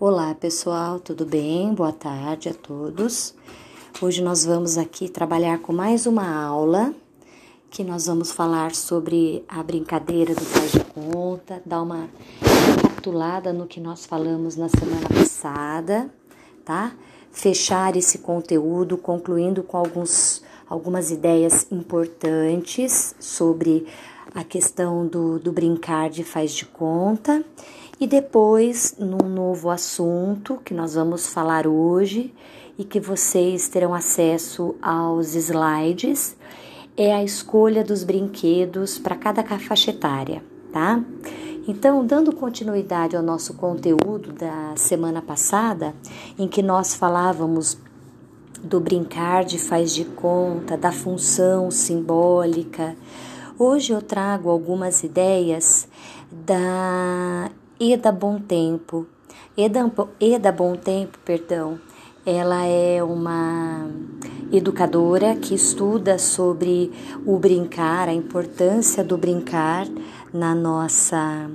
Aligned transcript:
Olá 0.00 0.32
pessoal, 0.32 1.00
tudo 1.00 1.26
bem? 1.26 1.74
Boa 1.74 1.90
tarde 1.90 2.48
a 2.48 2.54
todos. 2.54 3.34
Hoje 4.00 4.22
nós 4.22 4.44
vamos 4.44 4.78
aqui 4.78 5.08
trabalhar 5.08 5.58
com 5.58 5.72
mais 5.72 6.06
uma 6.06 6.40
aula 6.40 6.94
que 7.68 7.82
nós 7.82 8.06
vamos 8.06 8.30
falar 8.30 8.76
sobre 8.76 9.44
a 9.48 9.60
brincadeira 9.60 10.36
do 10.36 10.40
faz 10.40 10.70
de 10.70 10.84
conta, 10.84 11.60
dar 11.66 11.82
uma 11.82 12.08
recapitulada 12.40 13.52
no 13.52 13.66
que 13.66 13.80
nós 13.80 14.06
falamos 14.06 14.54
na 14.54 14.68
semana 14.68 15.08
passada, 15.08 16.08
tá? 16.64 16.92
Fechar 17.32 17.96
esse 17.96 18.18
conteúdo 18.18 18.96
concluindo 18.96 19.64
com 19.64 19.78
alguns, 19.78 20.44
algumas 20.68 21.10
ideias 21.10 21.66
importantes 21.72 23.16
sobre 23.18 23.84
a 24.32 24.44
questão 24.44 25.04
do, 25.08 25.40
do 25.40 25.50
brincar 25.50 26.08
de 26.08 26.22
faz 26.22 26.52
de 26.52 26.66
conta 26.66 27.44
e 28.00 28.06
depois, 28.06 28.94
num 28.98 29.28
novo 29.28 29.70
assunto 29.70 30.60
que 30.64 30.72
nós 30.72 30.94
vamos 30.94 31.28
falar 31.28 31.66
hoje 31.66 32.32
e 32.78 32.84
que 32.84 33.00
vocês 33.00 33.68
terão 33.68 33.92
acesso 33.92 34.76
aos 34.80 35.34
slides, 35.34 36.36
é 36.96 37.12
a 37.12 37.24
escolha 37.24 37.82
dos 37.82 38.04
brinquedos 38.04 38.98
para 38.98 39.16
cada 39.16 39.42
faixa 39.58 39.90
etária, 39.90 40.42
tá? 40.72 41.02
Então, 41.66 42.04
dando 42.04 42.34
continuidade 42.34 43.16
ao 43.16 43.22
nosso 43.22 43.54
conteúdo 43.54 44.32
da 44.32 44.74
semana 44.76 45.20
passada, 45.20 45.94
em 46.38 46.48
que 46.48 46.62
nós 46.62 46.94
falávamos 46.94 47.76
do 48.62 48.80
brincar 48.80 49.44
de 49.44 49.58
faz 49.58 49.92
de 49.92 50.04
conta, 50.04 50.76
da 50.76 50.90
função 50.90 51.70
simbólica, 51.70 52.96
hoje 53.58 53.92
eu 53.92 54.00
trago 54.00 54.48
algumas 54.50 55.02
ideias 55.02 55.86
da 56.30 57.50
Eda 57.80 58.10
Bom 58.10 58.40
Tempo. 58.40 59.06
Eda, 59.56 59.88
Eda 60.18 60.50
Bom 60.50 60.74
Tempo, 60.74 61.16
perdão, 61.24 61.78
ela 62.26 62.64
é 62.64 63.00
uma 63.04 63.88
educadora 64.52 65.36
que 65.36 65.54
estuda 65.54 66.18
sobre 66.18 66.90
o 67.24 67.38
brincar, 67.38 68.08
a 68.08 68.12
importância 68.12 69.04
do 69.04 69.16
brincar 69.16 69.86
na 70.32 70.56
nossa 70.56 71.48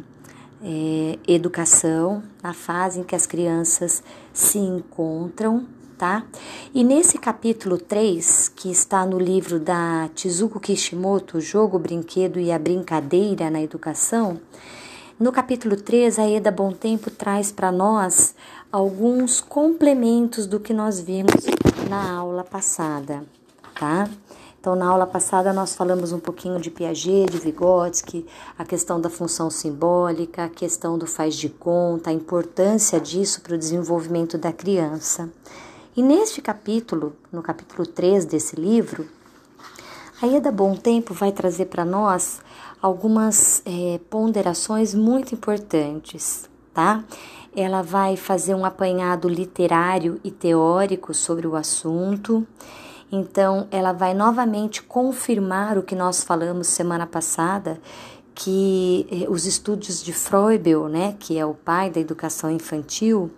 é, 0.64 1.20
educação, 1.28 2.23
na 2.42 2.53
fase 2.53 3.02
em 3.02 3.03
que 3.03 3.16
as 3.16 3.25
crianças 3.25 4.02
se 4.31 4.59
encontram, 4.59 5.66
tá? 5.97 6.25
E 6.73 6.86
nesse 6.86 7.17
capítulo 7.17 7.78
3, 7.78 8.47
que 8.47 8.72
está 8.72 9.06
no 9.06 9.19
livro 9.19 9.59
da 9.59 10.09
Tizuko 10.16 10.58
Kishimoto, 10.58 11.42
Jogo, 11.42 11.78
Brinquedo 11.78 12.40
e 12.40 12.50
a 12.50 12.58
Brincadeira 12.58 13.50
na 13.50 13.62
Educação, 13.62 14.40
no 15.19 15.31
capítulo 15.31 15.75
3, 15.75 16.17
a 16.19 16.30
Eda 16.30 16.52
Bom 16.52 16.72
Tempo 16.72 17.11
traz 17.11 17.52
para 17.52 17.72
nós 17.72 18.33
alguns 18.72 19.39
complementos 19.39 20.47
do 20.47 20.59
que 20.59 20.73
nós 20.73 21.00
vimos 21.00 21.45
na 21.89 22.14
aula 22.14 22.44
passada, 22.44 23.23
tá? 23.80 24.09
Então, 24.59 24.75
na 24.75 24.88
aula 24.88 25.06
passada, 25.06 25.52
nós 25.52 25.75
falamos 25.75 26.14
um 26.14 26.19
pouquinho 26.19 26.59
de 26.59 26.72
Piaget, 26.72 27.31
de 27.31 27.38
Vygotsky, 27.38 28.25
a 28.58 28.64
questão 28.64 29.00
da 29.00 29.09
função 29.09 29.50
simbólica, 29.50 30.45
a 30.45 30.50
questão 30.50 30.97
do 30.97 31.06
faz 31.06 31.36
de 31.36 31.50
conta, 31.50 32.09
a 32.09 32.14
importância 32.14 33.00
disso 33.00 33.41
para 33.41 33.56
o 33.56 33.58
desenvolvimento 33.58 34.38
da 34.38 34.53
criança. 34.53 35.30
E 35.95 36.02
neste 36.02 36.41
capítulo, 36.41 37.14
no 37.31 37.44
capítulo 37.44 37.86
3 37.86 38.25
desse 38.25 38.56
livro, 38.56 39.06
a 40.23 40.27
Eda 40.27 40.53
Bom 40.53 40.73
Tempo 40.73 41.13
vai 41.13 41.33
trazer 41.33 41.66
para 41.66 41.83
nós 41.83 42.39
algumas 42.81 43.61
é, 43.66 43.99
ponderações 44.09 44.95
muito 44.95 45.35
importantes, 45.35 46.49
tá? 46.73 47.03
Ela 47.53 47.81
vai 47.81 48.16
fazer 48.16 48.55
um 48.55 48.63
apanhado 48.63 49.27
literário 49.27 50.21
e 50.23 50.31
teórico 50.31 51.13
sobre 51.13 51.45
o 51.45 51.57
assunto. 51.57 52.47
Então, 53.11 53.67
ela 53.69 53.91
vai 53.91 54.13
novamente 54.13 54.81
confirmar 54.81 55.78
o 55.78 55.83
que 55.83 55.94
nós 55.94 56.23
falamos 56.23 56.67
semana 56.67 57.06
passada, 57.06 57.78
que 58.33 59.06
eh, 59.12 59.29
os 59.29 59.45
estudos 59.45 60.01
de 60.01 60.13
Freud, 60.13 60.73
né, 60.89 61.17
que 61.19 61.38
é 61.38 61.45
o 61.45 61.53
pai 61.53 61.89
da 61.89 62.00
educação 62.00 62.50
infantil, 62.50 63.29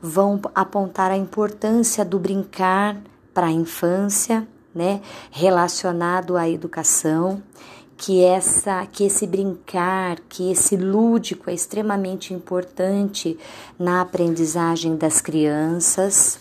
vão 0.00 0.40
apontar 0.54 1.10
a 1.10 1.16
importância 1.16 2.04
do 2.04 2.16
brincar 2.16 2.96
para 3.34 3.48
a 3.48 3.50
infância, 3.50 4.46
né, 4.78 5.00
relacionado 5.32 6.36
à 6.36 6.48
educação 6.48 7.42
que 7.96 8.22
essa 8.22 8.86
que 8.86 9.04
esse 9.04 9.26
brincar, 9.26 10.20
que 10.28 10.52
esse 10.52 10.76
lúdico 10.76 11.50
é 11.50 11.54
extremamente 11.54 12.32
importante 12.32 13.36
na 13.76 14.00
aprendizagem 14.00 14.96
das 14.96 15.20
crianças. 15.20 16.38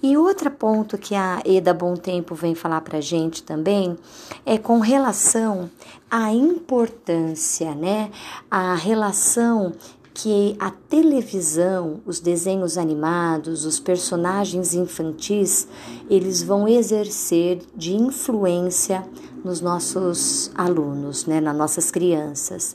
E 0.00 0.16
outro 0.16 0.50
ponto 0.50 0.96
que 0.96 1.16
a 1.16 1.42
Eda 1.44 1.74
Bom 1.74 1.96
Tempo 1.96 2.34
vem 2.34 2.54
falar 2.54 2.82
para 2.82 3.00
gente 3.00 3.42
também 3.42 3.98
é 4.44 4.56
com 4.56 4.78
relação 4.78 5.68
à 6.08 6.32
importância, 6.32 7.74
né? 7.74 8.10
A 8.48 8.76
relação 8.76 9.72
que 10.18 10.56
a 10.58 10.70
televisão, 10.70 12.00
os 12.06 12.20
desenhos 12.20 12.78
animados, 12.78 13.66
os 13.66 13.78
personagens 13.78 14.72
infantis, 14.72 15.68
eles 16.08 16.42
vão 16.42 16.66
exercer 16.66 17.60
de 17.76 17.94
influência 17.94 19.06
nos 19.44 19.60
nossos 19.60 20.50
alunos, 20.54 21.26
né, 21.26 21.38
nas 21.38 21.54
nossas 21.54 21.90
crianças. 21.90 22.74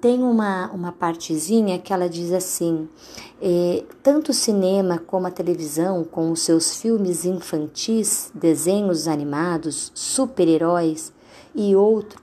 Tem 0.00 0.22
uma, 0.22 0.70
uma 0.70 0.92
partezinha 0.92 1.76
que 1.76 1.92
ela 1.92 2.08
diz 2.08 2.30
assim: 2.30 2.88
é, 3.42 3.82
tanto 4.00 4.30
o 4.30 4.34
cinema 4.34 4.96
como 4.96 5.26
a 5.26 5.30
televisão, 5.32 6.04
com 6.04 6.30
os 6.30 6.42
seus 6.42 6.76
filmes 6.76 7.24
infantis, 7.24 8.30
desenhos 8.32 9.08
animados, 9.08 9.90
super-heróis 9.92 11.12
e 11.52 11.74
outros, 11.74 12.22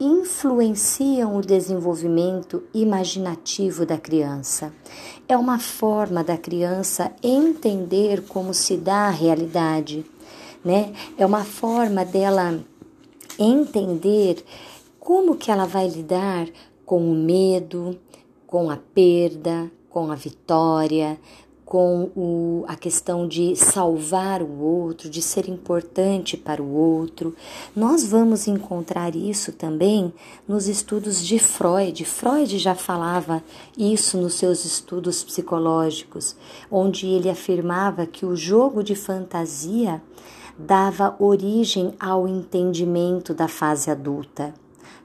influenciam 0.00 1.36
o 1.36 1.42
desenvolvimento 1.42 2.62
imaginativo 2.72 3.84
da 3.84 3.98
criança. 3.98 4.72
É 5.28 5.36
uma 5.36 5.58
forma 5.58 6.24
da 6.24 6.38
criança 6.38 7.12
entender 7.22 8.22
como 8.26 8.54
se 8.54 8.78
dá 8.78 9.08
a 9.08 9.10
realidade, 9.10 10.04
né? 10.64 10.94
É 11.18 11.26
uma 11.26 11.44
forma 11.44 12.04
dela 12.04 12.58
entender 13.38 14.42
como 14.98 15.36
que 15.36 15.50
ela 15.50 15.66
vai 15.66 15.86
lidar 15.86 16.48
com 16.86 17.10
o 17.10 17.14
medo, 17.14 17.98
com 18.46 18.70
a 18.70 18.76
perda, 18.76 19.70
com 19.90 20.10
a 20.10 20.14
vitória, 20.14 21.18
com 21.70 22.10
o, 22.16 22.64
a 22.66 22.74
questão 22.74 23.28
de 23.28 23.54
salvar 23.54 24.42
o 24.42 24.60
outro, 24.60 25.08
de 25.08 25.22
ser 25.22 25.48
importante 25.48 26.36
para 26.36 26.60
o 26.60 26.74
outro. 26.74 27.32
Nós 27.76 28.04
vamos 28.04 28.48
encontrar 28.48 29.14
isso 29.14 29.52
também 29.52 30.12
nos 30.48 30.66
estudos 30.66 31.24
de 31.24 31.38
Freud. 31.38 32.04
Freud 32.04 32.58
já 32.58 32.74
falava 32.74 33.40
isso 33.78 34.18
nos 34.18 34.34
seus 34.34 34.64
estudos 34.64 35.22
psicológicos, 35.22 36.34
onde 36.68 37.06
ele 37.06 37.30
afirmava 37.30 38.04
que 38.04 38.26
o 38.26 38.34
jogo 38.34 38.82
de 38.82 38.96
fantasia 38.96 40.02
dava 40.58 41.14
origem 41.20 41.94
ao 42.00 42.26
entendimento 42.26 43.32
da 43.32 43.46
fase 43.46 43.92
adulta, 43.92 44.52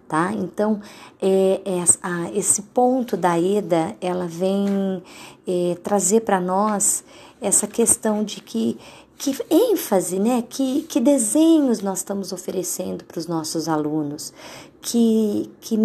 tá? 0.08 0.32
Então, 0.34 0.80
é, 1.22 1.62
é 1.66 1.84
a, 2.02 2.32
esse 2.32 2.62
ponto 2.62 3.16
da 3.18 3.40
Eda, 3.40 3.96
ela 4.00 4.28
vem 4.28 5.02
é, 5.48 5.76
trazer 5.84 6.22
para 6.22 6.40
nós 6.40 7.04
essa 7.42 7.68
questão 7.68 8.24
de 8.24 8.42
que 8.42 8.78
que 9.18 9.36
ênfase, 9.50 10.20
né? 10.20 10.44
Que, 10.48 10.84
que 10.84 11.00
desenhos 11.00 11.82
nós 11.82 12.00
estamos 12.00 12.32
oferecendo 12.32 13.06
para 13.06 13.18
os 13.18 13.28
nossos 13.28 13.70
alunos, 13.70 14.34
que, 14.82 15.50
que, 15.62 15.78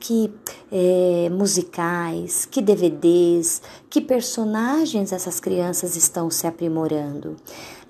que 0.00 0.34
é, 0.72 1.28
musicais, 1.30 2.46
que 2.46 2.62
DVDs, 2.62 3.62
que 3.88 4.00
personagens 4.00 5.12
essas 5.12 5.38
crianças 5.38 5.96
estão 5.96 6.30
se 6.30 6.46
aprimorando. 6.46 7.36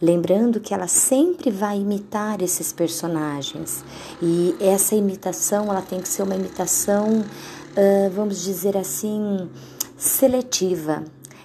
Lembrando 0.00 0.60
que 0.60 0.72
ela 0.72 0.86
sempre 0.86 1.50
vai 1.50 1.80
imitar 1.80 2.40
esses 2.40 2.72
personagens 2.72 3.84
e 4.22 4.54
essa 4.60 4.94
imitação 4.94 5.64
ela 5.64 5.82
tem 5.82 6.00
que 6.00 6.08
ser 6.08 6.22
uma 6.22 6.36
imitação, 6.36 7.20
uh, 7.20 8.10
vamos 8.14 8.42
dizer 8.42 8.76
assim, 8.76 9.48
seletiva. 9.96 11.02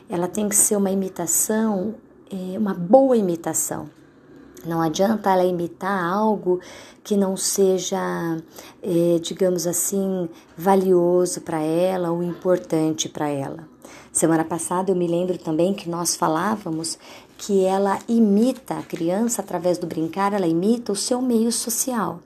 Ela 0.07 0.27
tem 0.27 0.47
que 0.47 0.55
ser 0.55 0.75
uma 0.75 0.91
imitação, 0.91 1.95
é, 2.31 2.57
uma 2.57 2.75
boa 2.75 3.17
imitação. 3.17 3.89
Não 4.65 4.81
adianta 4.81 5.31
ela 5.31 5.43
imitar 5.43 6.05
algo 6.05 6.59
que 7.03 7.17
não 7.17 7.35
seja, 7.35 7.99
é, 8.81 9.19
digamos 9.19 9.67
assim, 9.67 10.29
valioso 10.55 11.41
para 11.41 11.59
ela 11.59 12.11
ou 12.11 12.23
importante 12.23 13.09
para 13.09 13.27
ela. 13.27 13.67
Semana 14.11 14.45
passada 14.45 14.91
eu 14.91 14.95
me 14.95 15.07
lembro 15.07 15.37
também 15.37 15.73
que 15.73 15.89
nós 15.89 16.15
falávamos 16.15 16.97
que 17.37 17.63
ela 17.63 17.99
imita 18.07 18.75
a 18.75 18.83
criança 18.83 19.41
através 19.41 19.77
do 19.77 19.87
brincar, 19.87 20.33
ela 20.33 20.47
imita 20.47 20.91
o 20.91 20.95
seu 20.95 21.21
meio 21.21 21.51
social. 21.51 22.19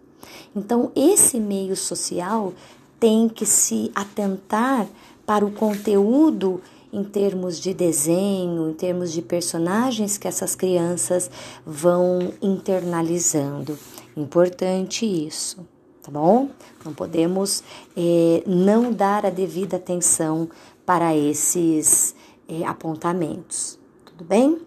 Então, 0.55 0.91
esse 0.95 1.39
meio 1.39 1.75
social 1.75 2.53
tem 2.99 3.29
que 3.29 3.45
se 3.45 3.91
atentar 3.95 4.87
para 5.25 5.45
o 5.45 5.51
conteúdo 5.51 6.61
em 6.91 7.03
termos 7.03 7.59
de 7.59 7.73
desenho, 7.73 8.69
em 8.69 8.73
termos 8.73 9.11
de 9.11 9.21
personagens 9.21 10.17
que 10.17 10.27
essas 10.27 10.55
crianças 10.55 11.29
vão 11.65 12.33
internalizando. 12.41 13.77
Importante 14.15 15.05
isso, 15.05 15.67
tá 16.01 16.11
bom? 16.11 16.49
Não 16.83 16.93
podemos 16.93 17.61
é, 17.95 18.41
não 18.47 18.91
dar 18.91 19.25
a 19.25 19.29
devida 19.29 19.77
atenção 19.77 20.49
para 20.85 21.15
esses 21.15 22.15
é, 22.47 22.65
apontamentos, 22.65 23.77
tudo 24.05 24.23
bem? 24.23 24.66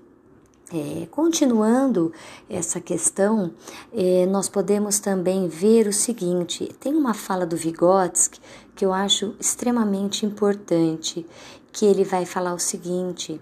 É, 0.73 1.09
continuando 1.11 2.13
essa 2.49 2.81
questão, 2.81 3.53
é, 3.93 4.25
nós 4.27 4.49
podemos 4.49 5.01
também 5.01 5.49
ver 5.49 5.89
o 5.89 5.93
seguinte: 5.93 6.73
tem 6.79 6.95
uma 6.95 7.13
fala 7.13 7.45
do 7.45 7.57
Vygotsky 7.57 8.41
que 8.77 8.85
eu 8.85 8.93
acho 8.93 9.35
extremamente 9.41 10.25
importante, 10.25 11.27
que 11.73 11.85
ele 11.85 12.05
vai 12.05 12.25
falar 12.25 12.55
o 12.55 12.59
seguinte, 12.59 13.41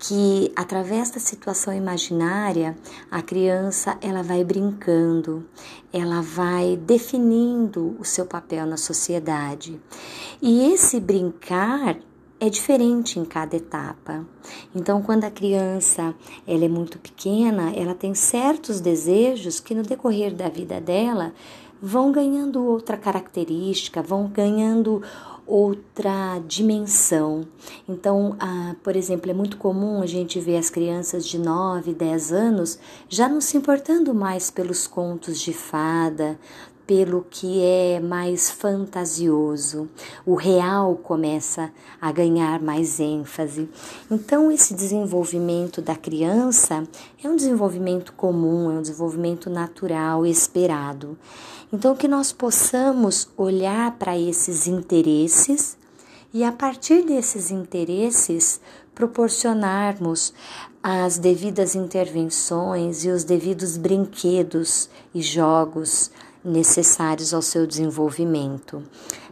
que 0.00 0.52
através 0.56 1.10
da 1.10 1.20
situação 1.20 1.72
imaginária, 1.72 2.76
a 3.08 3.22
criança 3.22 3.96
ela 4.02 4.22
vai 4.22 4.44
brincando, 4.44 5.46
ela 5.92 6.20
vai 6.20 6.76
definindo 6.76 7.96
o 8.00 8.04
seu 8.04 8.26
papel 8.26 8.66
na 8.66 8.76
sociedade. 8.76 9.80
E 10.42 10.72
esse 10.72 10.98
brincar 10.98 11.96
é 12.44 12.50
diferente 12.50 13.18
em 13.18 13.24
cada 13.24 13.56
etapa. 13.56 14.26
Então, 14.74 15.00
quando 15.00 15.24
a 15.24 15.30
criança 15.30 16.14
ela 16.46 16.64
é 16.64 16.68
muito 16.68 16.98
pequena, 16.98 17.72
ela 17.74 17.94
tem 17.94 18.14
certos 18.14 18.80
desejos 18.80 19.60
que 19.60 19.74
no 19.74 19.82
decorrer 19.82 20.34
da 20.34 20.48
vida 20.50 20.78
dela 20.78 21.32
vão 21.80 22.12
ganhando 22.12 22.62
outra 22.62 22.98
característica, 22.98 24.02
vão 24.02 24.26
ganhando 24.28 25.02
outra 25.46 26.38
dimensão. 26.46 27.46
Então, 27.88 28.36
por 28.82 28.94
exemplo, 28.94 29.30
é 29.30 29.34
muito 29.34 29.56
comum 29.56 30.02
a 30.02 30.06
gente 30.06 30.38
ver 30.38 30.58
as 30.58 30.68
crianças 30.68 31.26
de 31.26 31.38
9, 31.38 31.94
10 31.94 32.32
anos 32.32 32.78
já 33.08 33.26
não 33.26 33.40
se 33.40 33.56
importando 33.56 34.14
mais 34.14 34.50
pelos 34.50 34.86
contos 34.86 35.40
de 35.40 35.52
fada, 35.52 36.38
pelo 36.86 37.26
que 37.28 37.62
é 37.62 38.00
mais 38.00 38.50
fantasioso. 38.50 39.88
O 40.24 40.34
real 40.34 40.96
começa 40.96 41.70
a 42.00 42.12
ganhar 42.12 42.60
mais 42.60 43.00
ênfase. 43.00 43.68
Então, 44.10 44.50
esse 44.50 44.74
desenvolvimento 44.74 45.80
da 45.80 45.96
criança 45.96 46.84
é 47.22 47.28
um 47.28 47.36
desenvolvimento 47.36 48.12
comum, 48.12 48.70
é 48.70 48.74
um 48.74 48.82
desenvolvimento 48.82 49.48
natural, 49.48 50.26
esperado. 50.26 51.18
Então, 51.72 51.96
que 51.96 52.06
nós 52.06 52.32
possamos 52.32 53.28
olhar 53.36 53.92
para 53.98 54.18
esses 54.18 54.66
interesses 54.66 55.76
e, 56.32 56.44
a 56.44 56.52
partir 56.52 57.02
desses 57.02 57.50
interesses, 57.50 58.60
proporcionarmos 58.94 60.32
as 60.82 61.18
devidas 61.18 61.74
intervenções 61.74 63.04
e 63.04 63.08
os 63.08 63.24
devidos 63.24 63.76
brinquedos 63.76 64.90
e 65.14 65.22
jogos 65.22 66.10
necessários 66.44 67.32
ao 67.32 67.40
seu 67.40 67.66
desenvolvimento. 67.66 68.82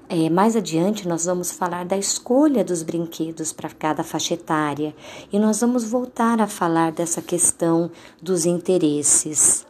É, 0.08 0.28
mais 0.28 0.56
adiante, 0.56 1.08
nós 1.08 1.24
vamos 1.24 1.50
falar 1.50 1.84
da 1.84 1.96
escolha 1.96 2.64
dos 2.64 2.82
brinquedos 2.82 3.52
para 3.52 3.70
cada 3.70 4.02
faixa 4.02 4.34
etária 4.34 4.94
e 5.32 5.38
nós 5.38 5.60
vamos 5.60 5.84
voltar 5.84 6.40
a 6.40 6.46
falar 6.46 6.92
dessa 6.92 7.22
questão 7.22 7.90
dos 8.20 8.44
interesses. 8.44 9.66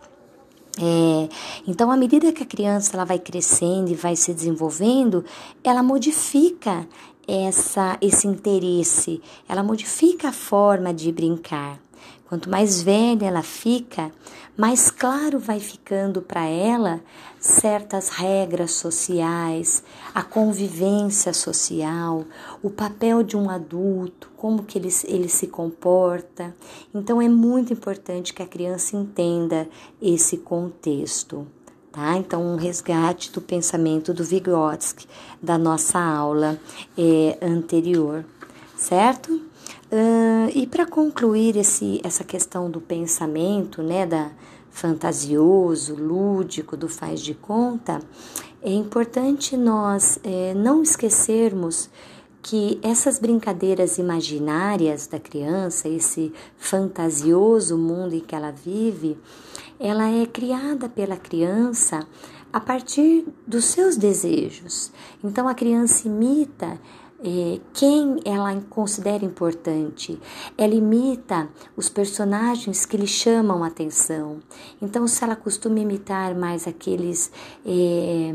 É, 0.80 1.28
então, 1.66 1.90
à 1.90 1.96
medida 1.96 2.32
que 2.32 2.42
a 2.42 2.46
criança 2.46 2.96
ela 2.96 3.04
vai 3.04 3.18
crescendo 3.18 3.90
e 3.90 3.94
vai 3.94 4.16
se 4.16 4.32
desenvolvendo, 4.32 5.24
ela 5.62 5.82
modifica 5.82 6.88
essa, 7.28 7.96
esse 8.00 8.26
interesse, 8.26 9.22
ela 9.48 9.62
modifica 9.62 10.30
a 10.30 10.32
forma 10.32 10.92
de 10.92 11.12
brincar. 11.12 11.78
Quanto 12.32 12.49
mais 12.49 12.82
velha 12.82 13.26
ela 13.26 13.43
fica, 13.43 14.11
mais 14.56 14.90
claro 14.90 15.38
vai 15.38 15.61
ficando 15.61 16.23
para 16.23 16.46
ela 16.46 17.02
certas 17.38 18.08
regras 18.08 18.70
sociais, 18.70 19.84
a 20.14 20.23
convivência 20.23 21.34
social, 21.34 22.25
o 22.62 22.70
papel 22.70 23.23
de 23.23 23.37
um 23.37 23.50
adulto, 23.50 24.31
como 24.34 24.62
que 24.62 24.79
ele, 24.79 24.88
ele 25.05 25.29
se 25.29 25.46
comporta. 25.46 26.56
Então 26.94 27.20
é 27.20 27.29
muito 27.29 27.75
importante 27.75 28.32
que 28.32 28.43
a 28.43 28.46
criança 28.46 28.96
entenda 28.96 29.69
esse 30.00 30.38
contexto. 30.38 31.46
Tá? 31.93 32.17
Então, 32.17 32.43
um 32.43 32.56
resgate 32.56 33.31
do 33.31 33.43
pensamento 33.43 34.14
do 34.14 34.25
Vygotsky, 34.25 35.06
da 35.43 35.58
nossa 35.58 35.99
aula 35.99 36.58
é, 36.96 37.37
anterior, 37.43 38.25
certo? 38.75 39.51
Uh, 39.92 40.48
e 40.54 40.66
para 40.66 40.86
concluir 40.86 41.54
esse, 41.54 42.00
essa 42.02 42.24
questão 42.24 42.70
do 42.70 42.80
pensamento, 42.80 43.82
né, 43.82 44.06
da 44.06 44.30
fantasioso, 44.70 45.94
lúdico, 45.94 46.78
do 46.78 46.88
faz 46.88 47.20
de 47.20 47.34
conta, 47.34 48.00
é 48.62 48.72
importante 48.72 49.54
nós 49.54 50.18
é, 50.24 50.54
não 50.54 50.82
esquecermos 50.82 51.90
que 52.42 52.80
essas 52.82 53.18
brincadeiras 53.18 53.98
imaginárias 53.98 55.06
da 55.06 55.20
criança, 55.20 55.90
esse 55.90 56.32
fantasioso 56.56 57.76
mundo 57.76 58.14
em 58.14 58.20
que 58.20 58.34
ela 58.34 58.50
vive, 58.50 59.18
ela 59.78 60.10
é 60.10 60.24
criada 60.24 60.88
pela 60.88 61.18
criança 61.18 62.06
a 62.50 62.58
partir 62.58 63.26
dos 63.46 63.66
seus 63.66 63.96
desejos. 63.96 64.90
Então 65.22 65.46
a 65.46 65.54
criança 65.54 66.08
imita 66.08 66.80
é, 67.24 67.60
quem 67.72 68.16
ela 68.24 68.54
considera 68.69 69.24
importante. 69.24 70.19
Ela 70.58 70.74
imita 70.74 71.48
os 71.76 71.88
personagens 71.88 72.84
que 72.84 72.96
lhe 72.96 73.06
chamam 73.06 73.62
atenção. 73.62 74.40
Então, 74.80 75.06
se 75.06 75.22
ela 75.22 75.36
costuma 75.36 75.78
imitar 75.78 76.34
mais 76.34 76.66
aqueles 76.66 77.30
é, 77.64 78.34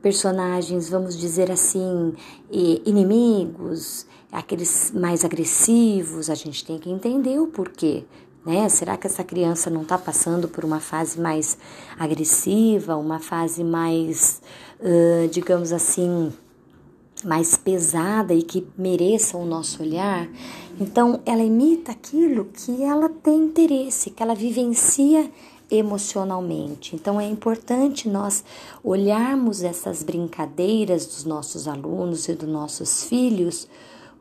personagens, 0.00 0.88
vamos 0.88 1.18
dizer 1.18 1.50
assim, 1.50 2.14
é, 2.50 2.80
inimigos, 2.88 4.06
aqueles 4.30 4.92
mais 4.92 5.24
agressivos, 5.24 6.30
a 6.30 6.34
gente 6.34 6.64
tem 6.64 6.78
que 6.78 6.90
entender 6.90 7.38
o 7.40 7.48
porquê. 7.48 8.04
Né? 8.46 8.68
Será 8.68 8.96
que 8.96 9.06
essa 9.06 9.24
criança 9.24 9.68
não 9.68 9.82
está 9.82 9.98
passando 9.98 10.48
por 10.48 10.64
uma 10.64 10.80
fase 10.80 11.20
mais 11.20 11.58
agressiva, 11.98 12.96
uma 12.96 13.18
fase 13.18 13.62
mais, 13.62 14.40
uh, 14.80 15.28
digamos 15.28 15.72
assim, 15.72 16.32
mais 17.24 17.56
pesada 17.56 18.32
e 18.32 18.42
que 18.42 18.66
mereça 18.76 19.36
o 19.36 19.44
nosso 19.44 19.82
olhar, 19.82 20.28
então 20.80 21.20
ela 21.26 21.42
imita 21.42 21.92
aquilo 21.92 22.46
que 22.46 22.82
ela 22.82 23.08
tem 23.08 23.36
interesse, 23.44 24.10
que 24.10 24.22
ela 24.22 24.34
vivencia 24.34 25.30
emocionalmente. 25.70 26.94
Então 26.94 27.20
é 27.20 27.28
importante 27.28 28.08
nós 28.08 28.44
olharmos 28.82 29.62
essas 29.62 30.02
brincadeiras 30.02 31.06
dos 31.06 31.24
nossos 31.24 31.68
alunos 31.68 32.28
e 32.28 32.34
dos 32.34 32.48
nossos 32.48 33.04
filhos 33.04 33.68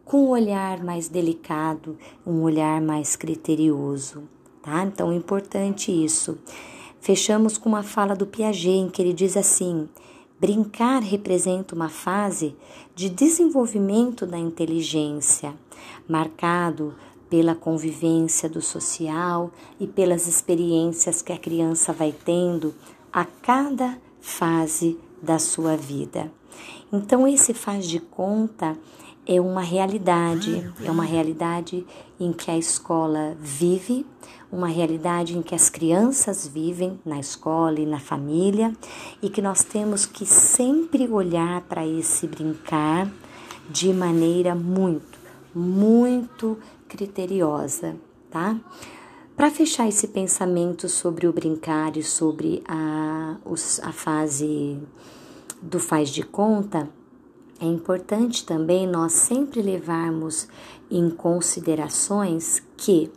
com 0.03 0.25
um 0.25 0.29
olhar 0.29 0.83
mais 0.83 1.07
delicado, 1.07 1.97
um 2.25 2.41
olhar 2.41 2.81
mais 2.81 3.15
criterioso, 3.15 4.23
tá? 4.61 4.83
Então 4.83 5.11
é 5.11 5.15
importante 5.15 5.91
isso. 5.91 6.37
Fechamos 6.99 7.57
com 7.57 7.69
uma 7.69 7.83
fala 7.83 8.15
do 8.15 8.25
Piaget 8.25 8.69
em 8.69 8.89
que 8.89 9.01
ele 9.01 9.13
diz 9.13 9.37
assim: 9.37 9.87
Brincar 10.39 11.01
representa 11.01 11.73
uma 11.73 11.89
fase 11.89 12.55
de 12.93 13.09
desenvolvimento 13.09 14.25
da 14.25 14.37
inteligência, 14.37 15.55
marcado 16.07 16.93
pela 17.27 17.55
convivência 17.55 18.47
do 18.47 18.61
social 18.61 19.51
e 19.79 19.87
pelas 19.87 20.27
experiências 20.27 21.23
que 21.23 21.33
a 21.33 21.37
criança 21.39 21.91
vai 21.91 22.13
tendo 22.23 22.73
a 23.11 23.25
cada 23.25 23.97
fase 24.21 24.97
da 25.21 25.39
sua 25.39 25.75
vida. 25.75 26.31
Então, 26.93 27.27
esse 27.27 27.53
faz 27.53 27.87
de 27.87 27.99
conta 27.99 28.77
é 29.27 29.41
uma 29.41 29.61
realidade, 29.61 30.71
é 30.83 30.89
uma 30.89 31.03
realidade 31.03 31.85
em 32.17 32.31
que 32.31 32.49
a 32.49 32.57
escola 32.57 33.35
vive, 33.39 34.05
uma 34.49 34.67
realidade 34.67 35.37
em 35.37 35.41
que 35.41 35.53
as 35.53 35.69
crianças 35.69 36.47
vivem 36.47 36.97
na 37.05 37.19
escola 37.19 37.77
e 37.77 37.85
na 37.85 37.99
família 37.99 38.73
e 39.21 39.29
que 39.29 39.41
nós 39.41 39.65
temos 39.65 40.05
que 40.05 40.25
sempre 40.25 41.09
olhar 41.09 41.61
para 41.63 41.85
esse 41.85 42.25
brincar 42.25 43.11
de 43.69 43.91
maneira 43.93 44.55
muito, 44.55 45.19
muito 45.53 46.57
criteriosa, 46.87 47.97
tá? 48.31 48.57
Para 49.35 49.51
fechar 49.51 49.89
esse 49.89 50.07
pensamento 50.07 50.87
sobre 50.87 51.27
o 51.27 51.33
brincar 51.33 51.97
e 51.97 52.01
sobre 52.01 52.63
a, 52.65 53.35
a 53.83 53.91
fase 53.91 54.79
do 55.61 55.79
faz 55.79 56.09
de 56.09 56.23
conta, 56.23 56.89
é 57.59 57.65
importante 57.65 58.45
também 58.45 58.85
nós 58.85 59.13
sempre 59.13 59.61
levarmos 59.61 60.47
em 60.89 61.09
considerações 61.09 62.61
que 62.75 63.11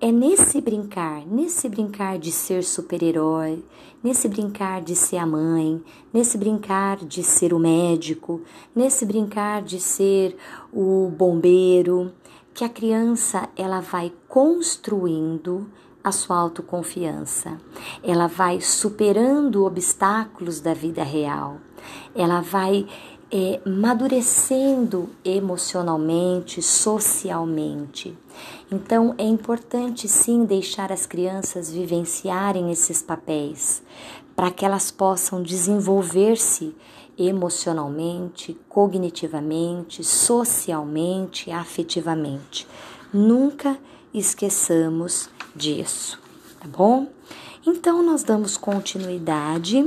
é 0.00 0.12
nesse 0.12 0.60
brincar, 0.60 1.26
nesse 1.26 1.68
brincar 1.68 2.18
de 2.18 2.30
ser 2.30 2.62
super-herói, 2.62 3.64
nesse 4.02 4.28
brincar 4.28 4.80
de 4.80 4.94
ser 4.94 5.16
a 5.16 5.26
mãe, 5.26 5.82
nesse 6.12 6.38
brincar 6.38 6.98
de 6.98 7.22
ser 7.22 7.52
o 7.52 7.58
médico, 7.58 8.40
nesse 8.74 9.04
brincar 9.04 9.62
de 9.62 9.80
ser 9.80 10.36
o 10.72 11.10
bombeiro, 11.16 12.12
que 12.54 12.64
a 12.64 12.68
criança 12.68 13.48
ela 13.56 13.80
vai 13.80 14.12
construindo 14.28 15.66
a 16.02 16.12
sua 16.12 16.36
autoconfiança. 16.36 17.58
Ela 18.02 18.26
vai 18.26 18.60
superando 18.60 19.64
obstáculos 19.64 20.60
da 20.60 20.74
vida 20.74 21.02
real. 21.02 21.58
Ela 22.14 22.40
vai 22.40 22.86
é, 23.30 23.60
madurecendo 23.66 25.10
emocionalmente, 25.24 26.62
socialmente. 26.62 28.16
Então 28.70 29.14
é 29.18 29.24
importante 29.24 30.08
sim 30.08 30.44
deixar 30.44 30.90
as 30.90 31.06
crianças 31.06 31.70
vivenciarem 31.70 32.70
esses 32.70 33.02
papéis 33.02 33.82
para 34.34 34.50
que 34.50 34.64
elas 34.64 34.90
possam 34.90 35.42
desenvolver-se 35.42 36.74
emocionalmente, 37.18 38.56
cognitivamente, 38.68 40.04
socialmente, 40.04 41.50
afetivamente. 41.50 42.66
Nunca 43.12 43.76
esqueçamos 44.14 45.28
disso, 45.54 46.20
tá 46.60 46.68
bom? 46.68 47.08
Então 47.66 48.02
nós 48.02 48.22
damos 48.22 48.56
continuidade 48.56 49.84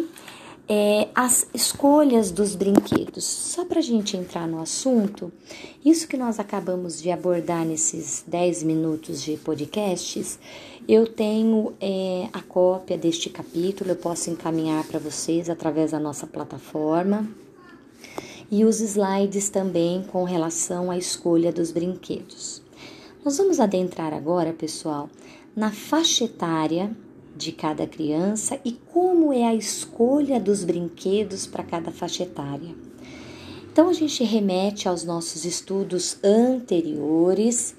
é, 0.74 1.10
as 1.14 1.46
escolhas 1.54 2.32
dos 2.32 2.56
brinquedos. 2.56 3.26
Só 3.26 3.66
para 3.66 3.80
a 3.80 3.82
gente 3.82 4.16
entrar 4.16 4.48
no 4.48 4.62
assunto, 4.62 5.30
isso 5.84 6.08
que 6.08 6.16
nós 6.16 6.40
acabamos 6.40 7.02
de 7.02 7.12
abordar 7.12 7.66
nesses 7.66 8.24
10 8.26 8.64
minutos 8.64 9.22
de 9.22 9.36
podcasts, 9.36 10.40
eu 10.88 11.06
tenho 11.06 11.74
é, 11.82 12.30
a 12.32 12.42
cópia 12.42 12.98
deste 12.98 13.30
capítulo, 13.30 13.92
eu 13.92 13.98
posso 13.98 14.30
encaminhar 14.30 14.86
para 14.86 14.98
vocês 14.98 15.50
através 15.50 15.92
da 15.92 16.00
nossa 16.00 16.26
plataforma. 16.26 17.28
E 18.50 18.64
os 18.64 18.80
slides 18.80 19.50
também 19.50 20.06
com 20.10 20.24
relação 20.24 20.90
à 20.90 20.98
escolha 20.98 21.52
dos 21.52 21.72
brinquedos. 21.72 22.62
Nós 23.26 23.38
vamos 23.38 23.60
adentrar 23.60 24.14
agora, 24.14 24.54
pessoal, 24.54 25.10
na 25.54 25.70
faixa 25.70 26.24
etária 26.24 26.96
de 27.36 27.52
cada 27.52 27.88
criança 27.88 28.60
e 28.64 28.72
como 28.72 29.32
é 29.34 29.44
a 29.44 29.56
escolha 29.56 30.40
dos 30.40 30.64
brinquedos 30.64 31.48
para 31.48 31.64
cada 31.64 31.92
faixa 31.92 32.24
etária. 32.24 32.76
Então 33.72 33.88
a 33.88 33.94
gente 33.94 34.24
remete 34.24 34.88
aos 34.88 35.06
nossos 35.06 35.46
estudos 35.46 36.18
anteriores, 36.24 37.74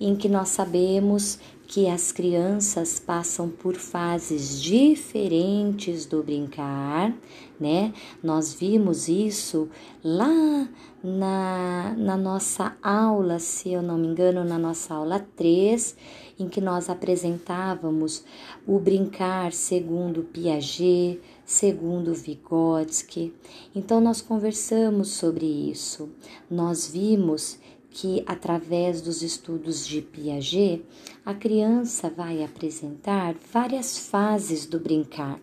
em 0.00 0.16
que 0.16 0.28
nós 0.28 0.48
sabemos 0.48 1.38
que 1.66 1.88
as 1.88 2.12
crianças 2.12 3.00
passam 3.00 3.48
por 3.48 3.74
fases 3.74 4.62
diferentes 4.62 6.06
do 6.06 6.22
brincar, 6.22 7.12
né? 7.58 7.92
Nós 8.22 8.54
vimos 8.54 9.08
isso 9.08 9.68
lá 10.02 10.68
na, 11.02 11.94
na 11.96 12.16
nossa 12.16 12.76
aula, 12.82 13.38
se 13.38 13.72
eu 13.72 13.82
não 13.82 13.98
me 13.98 14.06
engano, 14.06 14.44
na 14.44 14.58
nossa 14.58 14.94
aula 14.94 15.26
3, 15.36 15.96
em 16.38 16.48
que 16.48 16.60
nós 16.60 16.88
apresentávamos 16.88 18.24
o 18.66 18.78
brincar 18.78 19.52
segundo 19.52 20.22
Piaget, 20.22 21.20
segundo 21.44 22.14
Vygotsky. 22.14 23.34
Então 23.74 24.00
nós 24.00 24.20
conversamos 24.20 25.08
sobre 25.08 25.46
isso. 25.46 26.08
Nós 26.50 26.86
vimos 26.86 27.58
que 27.96 28.22
através 28.26 29.00
dos 29.00 29.22
estudos 29.22 29.86
de 29.86 30.02
Piaget, 30.02 30.84
a 31.24 31.32
criança 31.32 32.10
vai 32.10 32.44
apresentar 32.44 33.34
várias 33.50 33.96
fases 33.96 34.66
do 34.66 34.78
brincar. 34.78 35.40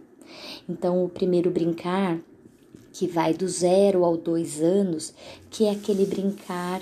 Então, 0.70 1.04
o 1.04 1.10
primeiro 1.10 1.50
brincar, 1.50 2.20
que 2.92 3.08
vai 3.08 3.34
do 3.34 3.48
zero 3.48 4.06
ao 4.06 4.16
dois 4.16 4.62
anos, 4.62 5.16
que 5.50 5.66
é 5.66 5.72
aquele 5.72 6.06
brincar 6.06 6.80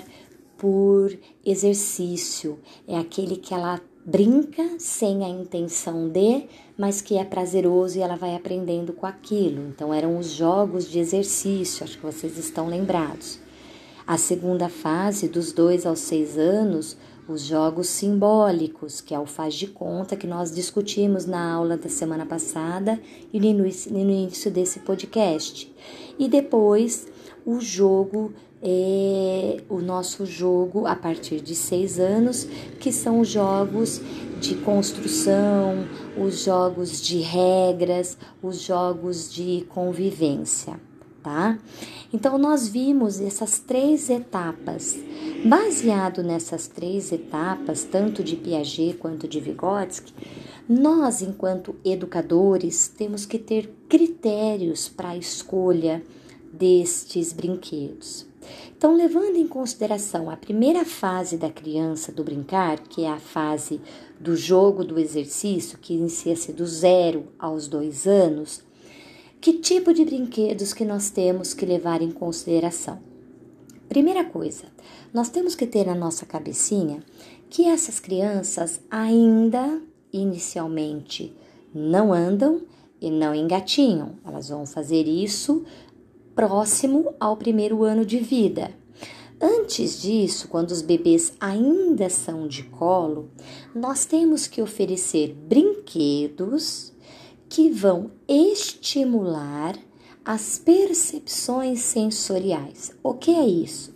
por 0.58 1.18
exercício, 1.42 2.58
é 2.86 2.98
aquele 2.98 3.36
que 3.36 3.54
ela 3.54 3.80
brinca 4.04 4.78
sem 4.78 5.24
a 5.24 5.28
intenção 5.30 6.06
de, 6.10 6.48
mas 6.76 7.00
que 7.00 7.16
é 7.16 7.24
prazeroso 7.24 7.96
e 7.96 8.02
ela 8.02 8.16
vai 8.16 8.36
aprendendo 8.36 8.92
com 8.92 9.06
aquilo. 9.06 9.68
Então, 9.70 9.94
eram 9.94 10.18
os 10.18 10.32
jogos 10.32 10.86
de 10.86 10.98
exercício, 10.98 11.82
acho 11.82 11.96
que 11.96 12.04
vocês 12.04 12.36
estão 12.36 12.68
lembrados. 12.68 13.40
A 14.06 14.18
segunda 14.18 14.68
fase, 14.68 15.28
dos 15.28 15.52
dois 15.52 15.86
aos 15.86 16.00
seis 16.00 16.36
anos, 16.36 16.96
os 17.28 17.42
jogos 17.42 17.86
simbólicos, 17.86 19.00
que 19.00 19.14
é 19.14 19.18
o 19.18 19.26
faz 19.26 19.54
de 19.54 19.68
conta 19.68 20.16
que 20.16 20.26
nós 20.26 20.52
discutimos 20.52 21.24
na 21.24 21.52
aula 21.52 21.76
da 21.76 21.88
semana 21.88 22.26
passada 22.26 23.00
e 23.32 23.38
no 23.38 23.64
início 23.64 24.50
desse 24.50 24.80
podcast. 24.80 25.72
E 26.18 26.28
depois 26.28 27.06
o 27.46 27.60
jogo 27.60 28.32
é 28.60 29.62
o 29.68 29.78
nosso 29.78 30.26
jogo 30.26 30.84
a 30.86 30.96
partir 30.96 31.40
de 31.40 31.54
seis 31.54 32.00
anos, 32.00 32.44
que 32.80 32.92
são 32.92 33.20
os 33.20 33.28
jogos 33.28 34.00
de 34.40 34.56
construção, 34.56 35.86
os 36.16 36.42
jogos 36.42 37.00
de 37.00 37.18
regras, 37.18 38.18
os 38.42 38.60
jogos 38.60 39.32
de 39.32 39.64
convivência 39.68 40.91
tá? 41.22 41.58
Então, 42.12 42.36
nós 42.36 42.68
vimos 42.68 43.20
essas 43.20 43.58
três 43.58 44.10
etapas. 44.10 44.98
Baseado 45.44 46.22
nessas 46.22 46.68
três 46.68 47.12
etapas, 47.12 47.84
tanto 47.84 48.22
de 48.22 48.36
Piaget 48.36 48.94
quanto 48.98 49.26
de 49.26 49.40
Vygotsky, 49.40 50.12
nós, 50.68 51.22
enquanto 51.22 51.74
educadores, 51.84 52.88
temos 52.88 53.26
que 53.26 53.38
ter 53.38 53.72
critérios 53.88 54.88
para 54.88 55.10
a 55.10 55.16
escolha 55.16 56.02
destes 56.52 57.32
brinquedos. 57.32 58.26
Então, 58.76 58.94
levando 58.96 59.36
em 59.36 59.46
consideração 59.46 60.28
a 60.28 60.36
primeira 60.36 60.84
fase 60.84 61.36
da 61.36 61.50
criança 61.50 62.10
do 62.10 62.24
brincar, 62.24 62.80
que 62.80 63.04
é 63.04 63.10
a 63.10 63.18
fase 63.18 63.80
do 64.18 64.36
jogo 64.36 64.84
do 64.84 64.98
exercício, 64.98 65.78
que 65.78 65.94
inicia-se 65.94 66.52
do 66.52 66.66
zero 66.66 67.28
aos 67.38 67.68
dois 67.68 68.06
anos, 68.06 68.62
que 69.42 69.54
tipo 69.54 69.92
de 69.92 70.04
brinquedos 70.04 70.72
que 70.72 70.84
nós 70.84 71.10
temos 71.10 71.52
que 71.52 71.66
levar 71.66 72.00
em 72.00 72.12
consideração? 72.12 73.00
Primeira 73.88 74.24
coisa, 74.24 74.66
nós 75.12 75.30
temos 75.30 75.56
que 75.56 75.66
ter 75.66 75.84
na 75.84 75.96
nossa 75.96 76.24
cabecinha 76.24 77.02
que 77.50 77.66
essas 77.66 77.98
crianças 77.98 78.80
ainda 78.88 79.82
inicialmente 80.12 81.34
não 81.74 82.12
andam 82.12 82.62
e 83.00 83.10
não 83.10 83.34
engatinham. 83.34 84.12
Elas 84.24 84.48
vão 84.48 84.64
fazer 84.64 85.08
isso 85.08 85.64
próximo 86.36 87.12
ao 87.18 87.36
primeiro 87.36 87.82
ano 87.82 88.06
de 88.06 88.20
vida. 88.20 88.70
Antes 89.40 90.00
disso, 90.00 90.46
quando 90.46 90.70
os 90.70 90.82
bebês 90.82 91.32
ainda 91.40 92.08
são 92.08 92.46
de 92.46 92.62
colo, 92.62 93.28
nós 93.74 94.04
temos 94.04 94.46
que 94.46 94.62
oferecer 94.62 95.34
brinquedos 95.34 96.91
que 97.52 97.68
vão 97.68 98.10
estimular 98.26 99.78
as 100.24 100.56
percepções 100.56 101.80
sensoriais. 101.80 102.92
O 103.02 103.12
que 103.12 103.30
é 103.30 103.46
isso? 103.46 103.92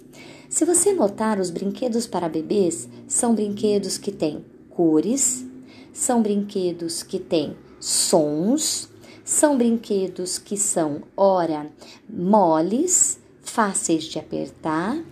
Se 0.47 0.67
você 0.67 0.93
notar, 0.93 1.41
os 1.41 1.49
brinquedos 1.49 2.07
para 2.07 2.29
bebês 2.29 2.87
são 3.09 3.35
brinquedos 3.35 3.97
que 3.97 4.13
têm 4.13 4.45
cores, 4.69 5.43
são 5.91 6.21
brinquedos 6.21 7.03
que 7.03 7.19
têm 7.19 7.57
sons, 7.81 8.91
são 9.25 9.57
brinquedos 9.57 10.39
que 10.39 10.59
são, 10.59 11.05
ora, 11.17 11.71
moles, 12.11 13.19
fáceis 13.41 14.05
de 14.05 14.19
apertar, 14.19 15.03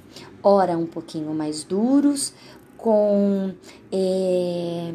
ora, 0.43 0.77
um 0.77 0.87
pouquinho 0.87 1.33
mais 1.33 1.65
duros, 1.65 2.35
com 2.77 3.55
é, 3.91 4.93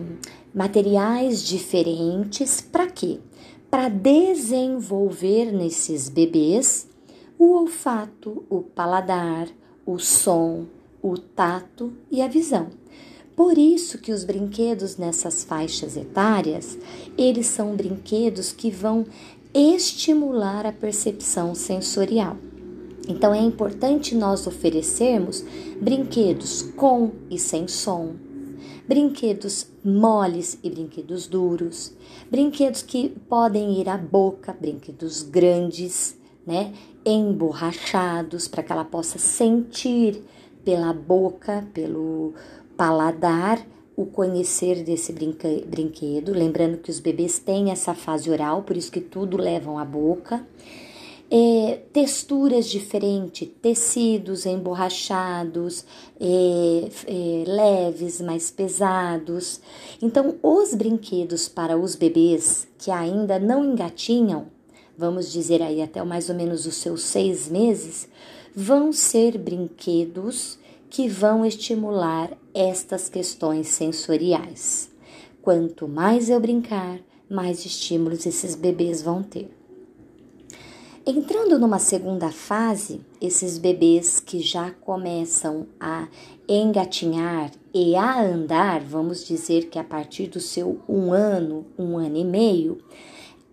materiais 0.53 1.43
diferentes. 1.43 2.61
Para 2.61 2.85
quê? 2.85 3.19
Para 3.69 3.89
desenvolver 3.89 5.51
nesses 5.51 6.09
bebês 6.09 6.87
o 7.37 7.53
olfato, 7.53 8.43
o 8.49 8.61
paladar, 8.61 9.47
o 9.85 9.97
som, 9.97 10.65
o 11.01 11.17
tato 11.17 11.93
e 12.11 12.21
a 12.21 12.27
visão. 12.27 12.67
Por 13.35 13.57
isso 13.57 13.97
que 13.99 14.11
os 14.11 14.25
brinquedos 14.25 14.97
nessas 14.97 15.45
faixas 15.45 15.95
etárias, 15.95 16.77
eles 17.17 17.47
são 17.47 17.75
brinquedos 17.75 18.51
que 18.51 18.69
vão 18.69 19.05
estimular 19.53 20.65
a 20.65 20.73
percepção 20.73 21.55
sensorial. 21.55 22.35
Então 23.07 23.33
é 23.33 23.39
importante 23.39 24.13
nós 24.13 24.45
oferecermos 24.45 25.43
brinquedos 25.79 26.61
com 26.75 27.11
e 27.29 27.39
sem 27.39 27.67
som, 27.67 28.15
brinquedos 28.89 29.67
moles 29.85 30.57
e 30.63 30.69
brinquedos 30.71 31.27
duros, 31.27 31.93
brinquedos 32.27 32.81
que 32.81 33.09
podem 33.29 33.79
ir 33.79 33.87
à 33.87 33.95
boca, 33.95 34.51
brinquedos 34.51 35.21
grandes, 35.21 36.17
né, 36.43 36.73
emborrachados 37.05 38.47
para 38.47 38.63
que 38.63 38.71
ela 38.71 38.83
possa 38.83 39.19
sentir 39.19 40.23
pela 40.65 40.91
boca, 40.91 41.67
pelo 41.71 42.33
paladar 42.75 43.63
o 43.95 44.07
conhecer 44.07 44.83
desse 44.83 45.13
brinquedo, 45.13 46.31
lembrando 46.33 46.79
que 46.79 46.89
os 46.89 46.99
bebês 46.99 47.37
têm 47.37 47.69
essa 47.69 47.93
fase 47.93 48.31
oral, 48.31 48.63
por 48.63 48.75
isso 48.75 48.91
que 48.91 49.01
tudo 49.01 49.37
levam 49.37 49.77
à 49.77 49.85
boca. 49.85 50.43
É, 51.31 51.81
texturas 51.93 52.67
diferentes, 52.67 53.47
tecidos 53.61 54.47
emborrachados, 54.47 55.85
é, 56.19 56.89
é, 57.05 57.43
leves, 57.45 58.19
mais 58.19 58.49
pesados. 58.49 59.61
Então, 60.01 60.37
os 60.41 60.73
brinquedos 60.73 61.47
para 61.47 61.77
os 61.77 61.95
bebês 61.95 62.67
que 62.79 62.89
ainda 62.89 63.37
não 63.37 63.63
engatinham, 63.63 64.47
vamos 64.97 65.31
dizer 65.31 65.61
aí 65.61 65.83
até 65.83 66.03
mais 66.03 66.29
ou 66.29 66.35
menos 66.35 66.65
os 66.65 66.75
seus 66.75 67.03
seis 67.03 67.47
meses, 67.47 68.09
vão 68.55 68.91
ser 68.91 69.37
brinquedos 69.37 70.57
que 70.89 71.07
vão 71.07 71.45
estimular 71.45 72.35
estas 72.53 73.07
questões 73.07 73.67
sensoriais. 73.67 74.89
Quanto 75.43 75.87
mais 75.87 76.29
eu 76.29 76.39
brincar, 76.39 76.99
mais 77.29 77.63
estímulos 77.65 78.25
esses 78.25 78.55
bebês 78.55 79.01
vão 79.03 79.21
ter. 79.21 79.58
Entrando 81.05 81.57
numa 81.57 81.79
segunda 81.79 82.29
fase, 82.29 83.01
esses 83.21 83.57
bebês 83.57 84.19
que 84.19 84.39
já 84.41 84.69
começam 84.71 85.65
a 85.79 86.07
engatinhar 86.47 87.51
e 87.73 87.95
a 87.95 88.21
andar, 88.21 88.81
vamos 88.81 89.25
dizer 89.25 89.69
que 89.69 89.79
a 89.79 89.83
partir 89.83 90.27
do 90.27 90.39
seu 90.39 90.81
um 90.87 91.13
ano, 91.13 91.65
um 91.77 91.97
ano 91.97 92.17
e 92.17 92.25
meio, 92.25 92.79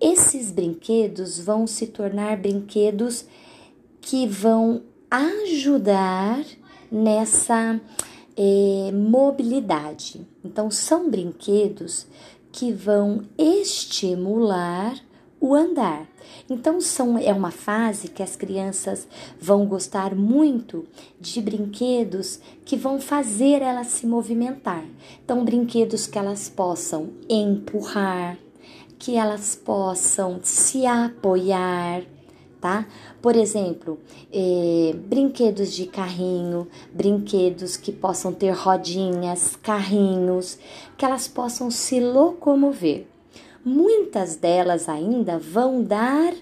esses 0.00 0.50
brinquedos 0.50 1.38
vão 1.38 1.66
se 1.66 1.86
tornar 1.86 2.36
brinquedos 2.36 3.24
que 4.00 4.26
vão 4.26 4.82
ajudar 5.10 6.44
nessa 6.90 7.80
é, 8.36 8.90
mobilidade. 8.92 10.26
Então, 10.44 10.70
são 10.70 11.08
brinquedos 11.08 12.06
que 12.50 12.72
vão 12.72 13.22
estimular 13.38 15.05
o 15.46 15.54
andar. 15.54 16.06
Então 16.50 16.80
são 16.80 17.16
é 17.18 17.32
uma 17.32 17.50
fase 17.50 18.08
que 18.08 18.22
as 18.22 18.36
crianças 18.36 19.06
vão 19.40 19.66
gostar 19.66 20.14
muito 20.14 20.84
de 21.20 21.40
brinquedos 21.40 22.40
que 22.64 22.76
vão 22.76 23.00
fazer 23.00 23.62
elas 23.62 23.88
se 23.88 24.06
movimentar. 24.06 24.84
Então 25.24 25.44
brinquedos 25.44 26.06
que 26.06 26.18
elas 26.18 26.48
possam 26.48 27.10
empurrar, 27.28 28.36
que 28.98 29.16
elas 29.16 29.54
possam 29.54 30.40
se 30.42 30.86
apoiar, 30.86 32.02
tá? 32.60 32.86
Por 33.22 33.36
exemplo, 33.36 33.98
eh, 34.32 34.94
brinquedos 35.08 35.72
de 35.72 35.86
carrinho, 35.86 36.66
brinquedos 36.92 37.76
que 37.76 37.92
possam 37.92 38.32
ter 38.32 38.52
rodinhas, 38.52 39.56
carrinhos, 39.56 40.58
que 40.96 41.04
elas 41.04 41.28
possam 41.28 41.70
se 41.70 42.00
locomover 42.00 43.06
muitas 43.66 44.36
delas 44.36 44.88
ainda 44.88 45.38
vão 45.38 45.82
dar 45.82 46.32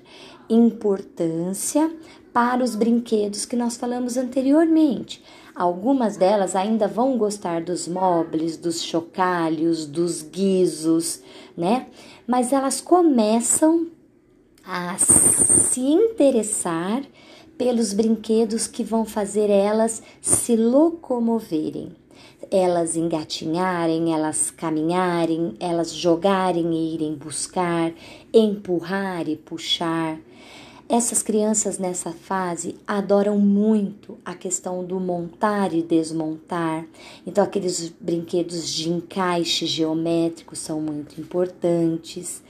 importância 0.49 1.91
para 2.35 2.63
os 2.63 2.77
brinquedos 2.77 3.47
que 3.47 3.57
nós 3.57 3.79
falamos 3.79 4.19
anteriormente. 4.19 5.25
Algumas 5.55 6.19
delas 6.19 6.55
ainda 6.55 6.87
vão 6.87 7.17
gostar 7.17 7.63
dos 7.63 7.89
móveis, 7.89 8.59
dos 8.59 8.83
chocalhos, 8.83 9.87
dos 9.87 10.21
guizos, 10.21 11.23
né? 11.57 11.87
Mas 12.27 12.53
elas 12.53 12.81
começam 12.81 13.87
a 14.67 14.99
se 14.99 15.81
interessar 15.81 17.03
pelos 17.57 17.95
brinquedos 17.95 18.67
que 18.67 18.85
vão 18.85 19.05
fazer 19.05 19.49
elas 19.49 20.03
se 20.21 20.57
locomoverem 20.57 22.04
elas 22.51 22.97
engatinharem, 22.97 24.13
elas 24.13 24.51
caminharem, 24.51 25.55
elas 25.61 25.93
jogarem 25.93 26.73
e 26.75 26.95
irem 26.95 27.15
buscar, 27.15 27.93
empurrar 28.33 29.29
e 29.29 29.37
puxar. 29.37 30.19
Essas 30.87 31.23
crianças 31.23 31.79
nessa 31.79 32.13
fase 32.13 32.77
adoram 32.87 33.39
muito 33.39 34.19
a 34.25 34.35
questão 34.35 34.85
do 34.85 35.01
montar 35.01 35.73
e 35.73 35.83
desmontar. 35.83 36.87
Então, 37.27 37.43
aqueles 37.43 37.89
brinquedos 37.99 38.69
de 38.69 38.91
encaixe 38.91 39.65
geométrico 39.65 40.55
são 40.55 40.81
muito 40.81 41.19
importantes. 41.19 42.43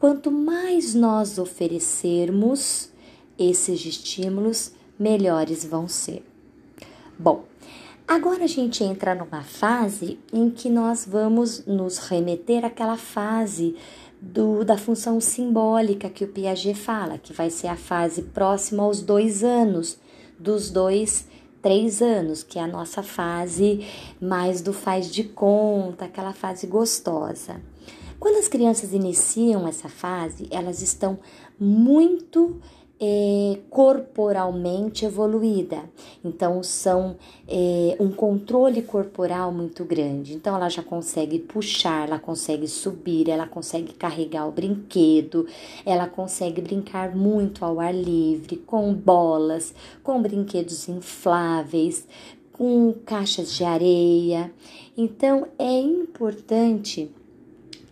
Quanto 0.00 0.32
mais 0.32 0.94
nós 0.94 1.38
oferecermos 1.38 2.90
esses 3.38 3.86
estímulos, 3.86 4.72
melhores 4.98 5.64
vão 5.64 5.86
ser. 5.86 6.24
Bom, 7.18 7.44
Agora 8.08 8.44
a 8.44 8.46
gente 8.46 8.84
entra 8.84 9.16
numa 9.16 9.42
fase 9.42 10.16
em 10.32 10.48
que 10.48 10.70
nós 10.70 11.04
vamos 11.04 11.66
nos 11.66 11.98
remeter 11.98 12.64
àquela 12.64 12.96
fase 12.96 13.74
do, 14.22 14.64
da 14.64 14.78
função 14.78 15.20
simbólica 15.20 16.08
que 16.08 16.22
o 16.22 16.28
Piaget 16.28 16.78
fala, 16.78 17.18
que 17.18 17.32
vai 17.32 17.50
ser 17.50 17.66
a 17.66 17.74
fase 17.74 18.22
próxima 18.22 18.84
aos 18.84 19.02
dois 19.02 19.42
anos, 19.42 19.98
dos 20.38 20.70
dois, 20.70 21.26
três 21.60 22.00
anos, 22.00 22.44
que 22.44 22.60
é 22.60 22.62
a 22.62 22.68
nossa 22.68 23.02
fase 23.02 23.84
mais 24.20 24.60
do 24.60 24.72
faz 24.72 25.12
de 25.12 25.24
conta, 25.24 26.04
aquela 26.04 26.32
fase 26.32 26.64
gostosa. 26.68 27.60
Quando 28.20 28.36
as 28.36 28.46
crianças 28.46 28.92
iniciam 28.92 29.66
essa 29.66 29.88
fase, 29.88 30.46
elas 30.52 30.80
estão 30.80 31.18
muito 31.58 32.60
é, 33.00 33.58
corporalmente 33.68 35.04
evoluída. 35.04 35.82
Então, 36.24 36.62
são 36.62 37.16
é, 37.46 37.96
um 38.00 38.10
controle 38.10 38.82
corporal 38.82 39.52
muito 39.52 39.84
grande. 39.84 40.34
Então, 40.34 40.56
ela 40.56 40.68
já 40.68 40.82
consegue 40.82 41.38
puxar, 41.38 42.08
ela 42.08 42.18
consegue 42.18 42.66
subir, 42.66 43.28
ela 43.28 43.46
consegue 43.46 43.92
carregar 43.92 44.48
o 44.48 44.52
brinquedo, 44.52 45.46
ela 45.84 46.06
consegue 46.06 46.60
brincar 46.60 47.14
muito 47.14 47.64
ao 47.64 47.80
ar 47.80 47.94
livre, 47.94 48.56
com 48.56 48.94
bolas, 48.94 49.74
com 50.02 50.20
brinquedos 50.22 50.88
infláveis, 50.88 52.06
com 52.52 52.94
caixas 53.04 53.52
de 53.52 53.64
areia. 53.64 54.50
Então, 54.96 55.46
é 55.58 55.78
importante 55.80 57.10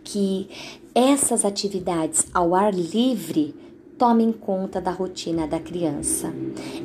que 0.03 0.49
essas 0.95 1.45
atividades 1.45 2.27
ao 2.33 2.55
ar 2.55 2.73
livre 2.73 3.55
tomem 3.99 4.33
conta 4.33 4.81
da 4.81 4.91
rotina 4.91 5.47
da 5.47 5.61
criança. 5.61 6.33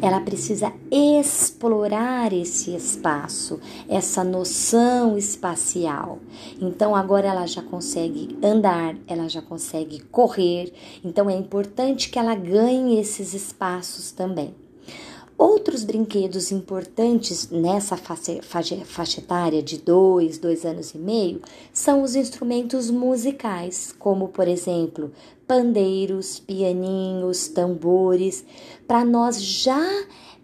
Ela 0.02 0.22
precisa 0.22 0.72
explorar 0.92 2.32
esse 2.34 2.76
espaço, 2.76 3.60
essa 3.88 4.24
noção 4.24 5.18
espacial. 5.18 6.20
Então 6.62 6.96
agora 6.96 7.28
ela 7.28 7.46
já 7.46 7.62
consegue 7.62 8.38
andar, 8.44 8.96
ela 9.08 9.28
já 9.28 9.42
consegue 9.42 10.00
correr. 10.06 10.72
Então 11.04 11.30
é 11.30 11.34
importante 11.34 12.10
que 12.10 12.20
ela 12.20 12.36
ganhe 12.36 13.00
esses 13.00 13.34
espaços 13.34 14.12
também. 14.12 14.54
Outros 15.40 15.86
brinquedos 15.86 16.52
importantes 16.52 17.50
nessa 17.50 17.96
faixa, 17.96 18.42
faixa 18.84 19.22
etária 19.22 19.64
de 19.64 19.78
dois, 19.78 20.38
dois 20.38 20.66
anos 20.66 20.94
e 20.94 20.98
meio 20.98 21.42
são 21.72 22.04
os 22.04 22.14
instrumentos 22.14 22.92
musicais, 22.92 23.96
como 23.98 24.28
por 24.28 24.50
exemplo 24.50 25.14
pandeiros, 25.48 26.42
pianinhos, 26.42 27.48
tambores, 27.48 28.44
para 28.86 29.06
nós 29.06 29.42
já 29.42 29.82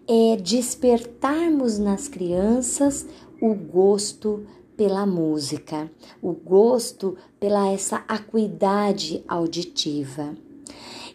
é, 0.08 0.36
despertarmos 0.36 1.78
nas 1.78 2.08
crianças 2.08 3.04
o 3.38 3.54
gosto 3.54 4.46
pela 4.78 5.04
música, 5.04 5.90
o 6.22 6.32
gosto 6.32 7.18
pela 7.38 7.68
essa 7.68 8.02
acuidade 8.08 9.22
auditiva. 9.28 10.34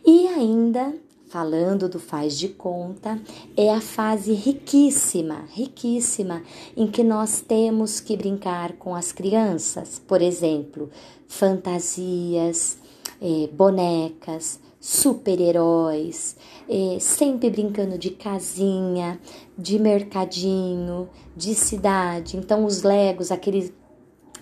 E 0.05 0.27
ainda 0.27 0.93
falando 1.31 1.87
do 1.87 1.97
faz 1.97 2.37
de 2.37 2.49
conta, 2.49 3.17
é 3.55 3.73
a 3.73 3.79
fase 3.79 4.33
riquíssima, 4.33 5.45
riquíssima, 5.53 6.43
em 6.75 6.87
que 6.87 7.05
nós 7.05 7.39
temos 7.39 8.01
que 8.01 8.17
brincar 8.17 8.73
com 8.73 8.93
as 8.93 9.13
crianças, 9.13 9.97
por 10.05 10.21
exemplo, 10.21 10.89
fantasias, 11.29 12.77
é, 13.21 13.47
bonecas, 13.47 14.59
super-heróis, 14.77 16.35
é, 16.67 16.99
sempre 16.99 17.49
brincando 17.49 17.97
de 17.97 18.09
casinha, 18.09 19.17
de 19.57 19.79
mercadinho, 19.79 21.07
de 21.33 21.55
cidade. 21.55 22.35
Então, 22.35 22.65
os 22.65 22.83
Legos, 22.83 23.31
aquele 23.31 23.73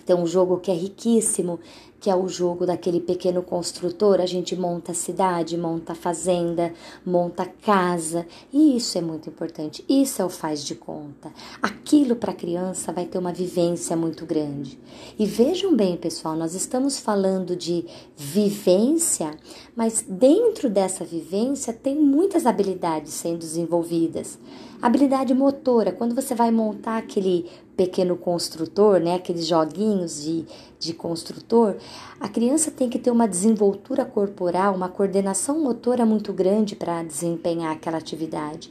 tem 0.04 0.16
um 0.16 0.26
jogo 0.26 0.58
que 0.58 0.72
é 0.72 0.74
riquíssimo, 0.74 1.60
que 2.00 2.08
é 2.08 2.16
o 2.16 2.26
jogo 2.26 2.64
daquele 2.64 2.98
pequeno 2.98 3.42
construtor. 3.42 4.20
A 4.20 4.26
gente 4.26 4.56
monta 4.56 4.94
cidade, 4.94 5.56
monta 5.56 5.94
fazenda, 5.94 6.72
monta 7.04 7.44
casa, 7.44 8.26
e 8.52 8.76
isso 8.76 8.96
é 8.96 9.02
muito 9.02 9.28
importante. 9.28 9.84
Isso 9.88 10.22
é 10.22 10.24
o 10.24 10.30
faz 10.30 10.64
de 10.64 10.74
conta. 10.74 11.30
Aquilo 11.60 12.16
para 12.16 12.32
a 12.32 12.34
criança 12.34 12.90
vai 12.90 13.04
ter 13.04 13.18
uma 13.18 13.32
vivência 13.32 13.94
muito 13.96 14.24
grande. 14.24 14.78
E 15.18 15.26
vejam 15.26 15.76
bem, 15.76 15.96
pessoal, 15.96 16.34
nós 16.34 16.54
estamos 16.54 16.98
falando 16.98 17.54
de 17.54 17.84
vivência, 18.16 19.36
mas 19.76 20.02
dentro 20.08 20.70
dessa 20.70 21.04
vivência 21.04 21.72
tem 21.72 21.96
muitas 21.96 22.46
habilidades 22.46 23.12
sendo 23.12 23.38
desenvolvidas. 23.38 24.38
Habilidade 24.80 25.34
motora, 25.34 25.92
quando 25.92 26.14
você 26.14 26.34
vai 26.34 26.50
montar 26.50 26.96
aquele 26.96 27.44
pequeno 27.80 28.14
construtor, 28.14 29.00
né? 29.00 29.14
Aqueles 29.14 29.46
joguinhos 29.46 30.22
de, 30.22 30.44
de 30.78 30.92
construtor, 30.92 31.76
a 32.20 32.28
criança 32.28 32.70
tem 32.70 32.90
que 32.90 32.98
ter 32.98 33.10
uma 33.10 33.26
desenvoltura 33.26 34.04
corporal, 34.04 34.74
uma 34.74 34.90
coordenação 34.90 35.58
motora 35.58 36.04
muito 36.04 36.30
grande 36.30 36.76
para 36.76 37.02
desempenhar 37.02 37.72
aquela 37.72 37.96
atividade. 37.96 38.70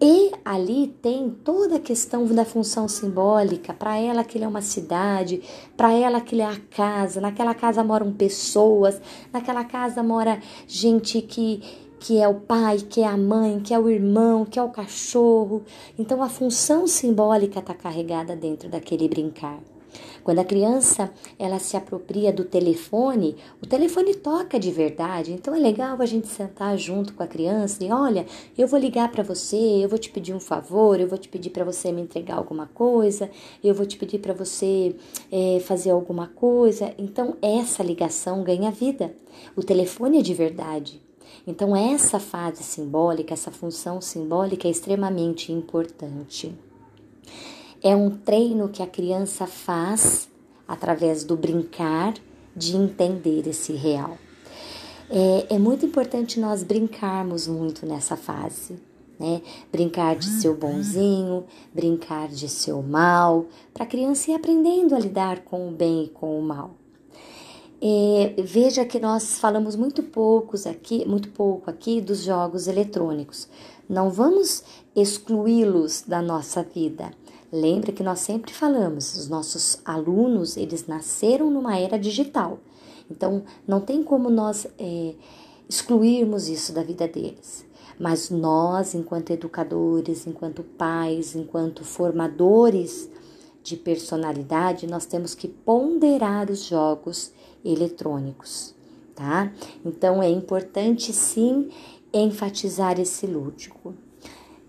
E 0.00 0.30
ali 0.44 0.94
tem 1.02 1.28
toda 1.28 1.78
a 1.78 1.80
questão 1.80 2.24
da 2.26 2.44
função 2.44 2.86
simbólica. 2.86 3.74
Para 3.74 3.98
ela, 3.98 4.20
aquilo 4.20 4.44
é 4.44 4.48
uma 4.48 4.62
cidade, 4.62 5.42
para 5.76 5.92
ela, 5.92 6.18
aquilo 6.18 6.42
é 6.42 6.44
a 6.44 6.60
casa. 6.70 7.20
Naquela 7.20 7.56
casa 7.56 7.82
moram 7.82 8.12
pessoas, 8.12 9.00
naquela 9.32 9.64
casa 9.64 10.00
mora 10.00 10.38
gente 10.68 11.20
que, 11.20 11.60
que 12.00 12.18
é 12.20 12.28
o 12.28 12.34
pai, 12.34 12.78
que 12.78 13.00
é 13.00 13.06
a 13.06 13.16
mãe, 13.16 13.60
que 13.60 13.74
é 13.74 13.78
o 13.78 13.88
irmão, 13.88 14.44
que 14.44 14.58
é 14.58 14.62
o 14.62 14.70
cachorro. 14.70 15.62
Então, 15.98 16.22
a 16.22 16.28
função 16.28 16.86
simbólica 16.86 17.60
está 17.60 17.74
carregada 17.74 18.34
dentro 18.36 18.68
daquele 18.68 19.08
brincar. 19.08 19.60
Quando 20.28 20.40
a 20.40 20.44
criança 20.44 21.10
ela 21.38 21.58
se 21.58 21.74
apropria 21.74 22.30
do 22.30 22.44
telefone, 22.44 23.34
o 23.62 23.66
telefone 23.66 24.14
toca 24.14 24.58
de 24.58 24.70
verdade. 24.70 25.32
Então 25.32 25.54
é 25.54 25.58
legal 25.58 25.96
a 26.00 26.04
gente 26.04 26.28
sentar 26.28 26.76
junto 26.76 27.14
com 27.14 27.22
a 27.22 27.26
criança 27.26 27.82
e 27.82 27.90
olha, 27.90 28.26
eu 28.56 28.68
vou 28.68 28.78
ligar 28.78 29.10
para 29.10 29.22
você, 29.22 29.56
eu 29.56 29.88
vou 29.88 29.98
te 29.98 30.10
pedir 30.10 30.34
um 30.34 30.40
favor, 30.40 31.00
eu 31.00 31.08
vou 31.08 31.16
te 31.16 31.30
pedir 31.30 31.48
para 31.48 31.64
você 31.64 31.90
me 31.90 32.02
entregar 32.02 32.36
alguma 32.36 32.66
coisa, 32.66 33.30
eu 33.64 33.74
vou 33.74 33.86
te 33.86 33.96
pedir 33.96 34.18
para 34.18 34.34
você 34.34 34.94
é, 35.32 35.60
fazer 35.60 35.90
alguma 35.92 36.26
coisa. 36.26 36.92
Então 36.98 37.36
essa 37.40 37.82
ligação 37.82 38.42
ganha 38.42 38.70
vida. 38.70 39.14
O 39.56 39.62
telefone 39.62 40.18
é 40.18 40.22
de 40.22 40.34
verdade. 40.34 41.07
Então 41.48 41.74
essa 41.74 42.20
fase 42.20 42.62
simbólica, 42.62 43.32
essa 43.32 43.50
função 43.50 44.02
simbólica 44.02 44.68
é 44.68 44.70
extremamente 44.70 45.50
importante. 45.50 46.54
É 47.82 47.96
um 47.96 48.10
treino 48.10 48.68
que 48.68 48.82
a 48.82 48.86
criança 48.86 49.46
faz 49.46 50.28
através 50.68 51.24
do 51.24 51.38
brincar 51.38 52.12
de 52.54 52.76
entender 52.76 53.48
esse 53.48 53.72
real. 53.72 54.18
É, 55.08 55.54
é 55.54 55.58
muito 55.58 55.86
importante 55.86 56.38
nós 56.38 56.62
brincarmos 56.62 57.46
muito 57.46 57.86
nessa 57.86 58.14
fase. 58.14 58.78
Né? 59.18 59.40
Brincar 59.72 60.16
de 60.16 60.26
ser 60.26 60.52
bonzinho, 60.52 61.46
brincar 61.72 62.28
de 62.28 62.46
ser 62.46 62.72
o 62.72 62.82
mal, 62.82 63.46
para 63.72 63.84
a 63.84 63.86
criança 63.86 64.30
ir 64.30 64.34
aprendendo 64.34 64.94
a 64.94 64.98
lidar 64.98 65.40
com 65.44 65.66
o 65.66 65.72
bem 65.72 66.04
e 66.04 66.08
com 66.08 66.38
o 66.38 66.42
mal. 66.42 66.74
É, 67.80 68.34
veja 68.42 68.84
que 68.84 68.98
nós 68.98 69.38
falamos 69.38 69.76
muito 69.76 70.02
poucos 70.02 70.66
aqui, 70.66 71.06
muito 71.06 71.30
pouco 71.30 71.70
aqui 71.70 72.00
dos 72.00 72.22
jogos 72.22 72.66
eletrônicos. 72.66 73.48
Não 73.88 74.10
vamos 74.10 74.64
excluí-los 74.94 76.02
da 76.02 76.20
nossa 76.20 76.62
vida, 76.62 77.10
Lembre 77.50 77.92
que 77.92 78.02
nós 78.02 78.20
sempre 78.20 78.52
falamos, 78.52 79.16
os 79.16 79.26
nossos 79.26 79.80
alunos, 79.82 80.58
eles 80.58 80.86
nasceram 80.86 81.50
numa 81.50 81.78
era 81.78 81.98
digital. 81.98 82.58
Então, 83.10 83.42
não 83.66 83.80
tem 83.80 84.02
como 84.02 84.28
nós 84.28 84.66
é, 84.78 85.14
excluirmos 85.66 86.46
isso 86.50 86.74
da 86.74 86.82
vida 86.82 87.08
deles. 87.08 87.64
Mas 87.98 88.28
nós, 88.28 88.94
enquanto 88.94 89.30
educadores, 89.30 90.26
enquanto 90.26 90.62
pais, 90.62 91.34
enquanto 91.34 91.84
formadores 91.84 93.08
de 93.62 93.76
personalidade, 93.76 94.86
nós 94.86 95.06
temos 95.06 95.34
que 95.34 95.48
ponderar 95.48 96.50
os 96.50 96.64
jogos 96.64 97.32
eletrônicos, 97.64 98.74
tá? 99.14 99.52
Então, 99.84 100.22
é 100.22 100.28
importante 100.28 101.12
sim 101.12 101.70
enfatizar 102.12 102.98
esse 102.98 103.26
lúdico. 103.26 103.94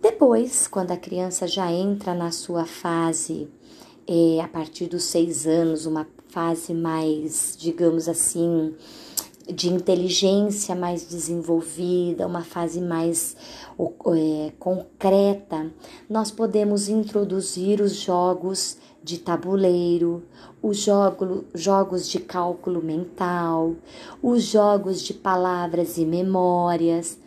Depois, 0.02 0.67
quando 0.67 0.91
a 0.91 0.97
criança 0.97 1.47
já 1.47 1.71
entra 1.71 2.13
na 2.13 2.32
sua 2.32 2.65
fase, 2.65 3.49
é, 4.08 4.41
a 4.41 4.47
partir 4.47 4.88
dos 4.88 5.04
seis 5.04 5.45
anos, 5.45 5.86
uma 5.86 6.08
fase 6.30 6.73
mais, 6.73 7.56
digamos 7.60 8.08
assim, 8.08 8.73
de 9.54 9.70
inteligência 9.70 10.76
mais 10.76 11.08
desenvolvida, 11.08 12.28
uma 12.28 12.44
fase 12.44 12.82
mais 12.82 13.36
é, 13.80 14.52
concreta, 14.60 15.72
nós 16.10 16.32
podemos 16.32 16.90
introduzir 16.90 17.82
os 17.82 17.96
jogos 17.96 18.78
de 19.04 19.18
tabuleiro, 19.18 20.24
os 20.62 20.78
jogo, 20.78 21.46
jogos 21.54 22.10
de 22.10 22.20
cálculo 22.20 22.82
mental, 22.82 23.76
os 24.22 24.44
jogos 24.44 25.02
de 25.02 25.14
palavras 25.14 25.98
e 25.98 26.06
memórias 26.06 27.18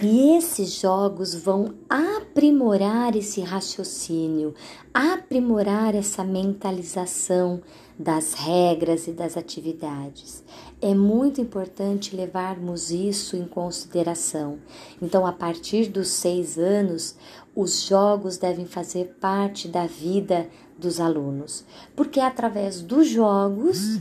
e 0.00 0.36
esses 0.36 0.80
jogos 0.80 1.34
vão 1.34 1.74
aprimorar 1.88 3.14
esse 3.14 3.40
raciocínio, 3.42 4.54
aprimorar 4.92 5.94
essa 5.94 6.24
mentalização 6.24 7.60
das 7.98 8.32
regras 8.32 9.06
e 9.06 9.12
das 9.12 9.36
atividades. 9.36 10.42
É 10.82 10.94
muito 10.96 11.40
importante 11.40 12.16
levarmos 12.16 12.90
isso 12.90 13.36
em 13.36 13.44
consideração. 13.44 14.58
Então, 15.00 15.24
a 15.24 15.32
partir 15.32 15.86
dos 15.88 16.08
seis 16.08 16.58
anos, 16.58 17.14
os 17.54 17.82
jogos 17.82 18.36
devem 18.36 18.66
fazer 18.66 19.16
parte 19.20 19.68
da 19.68 19.86
vida 19.86 20.48
dos 20.76 20.98
alunos, 20.98 21.64
porque 21.94 22.18
é 22.18 22.26
através 22.26 22.82
dos 22.82 23.06
jogos 23.06 24.00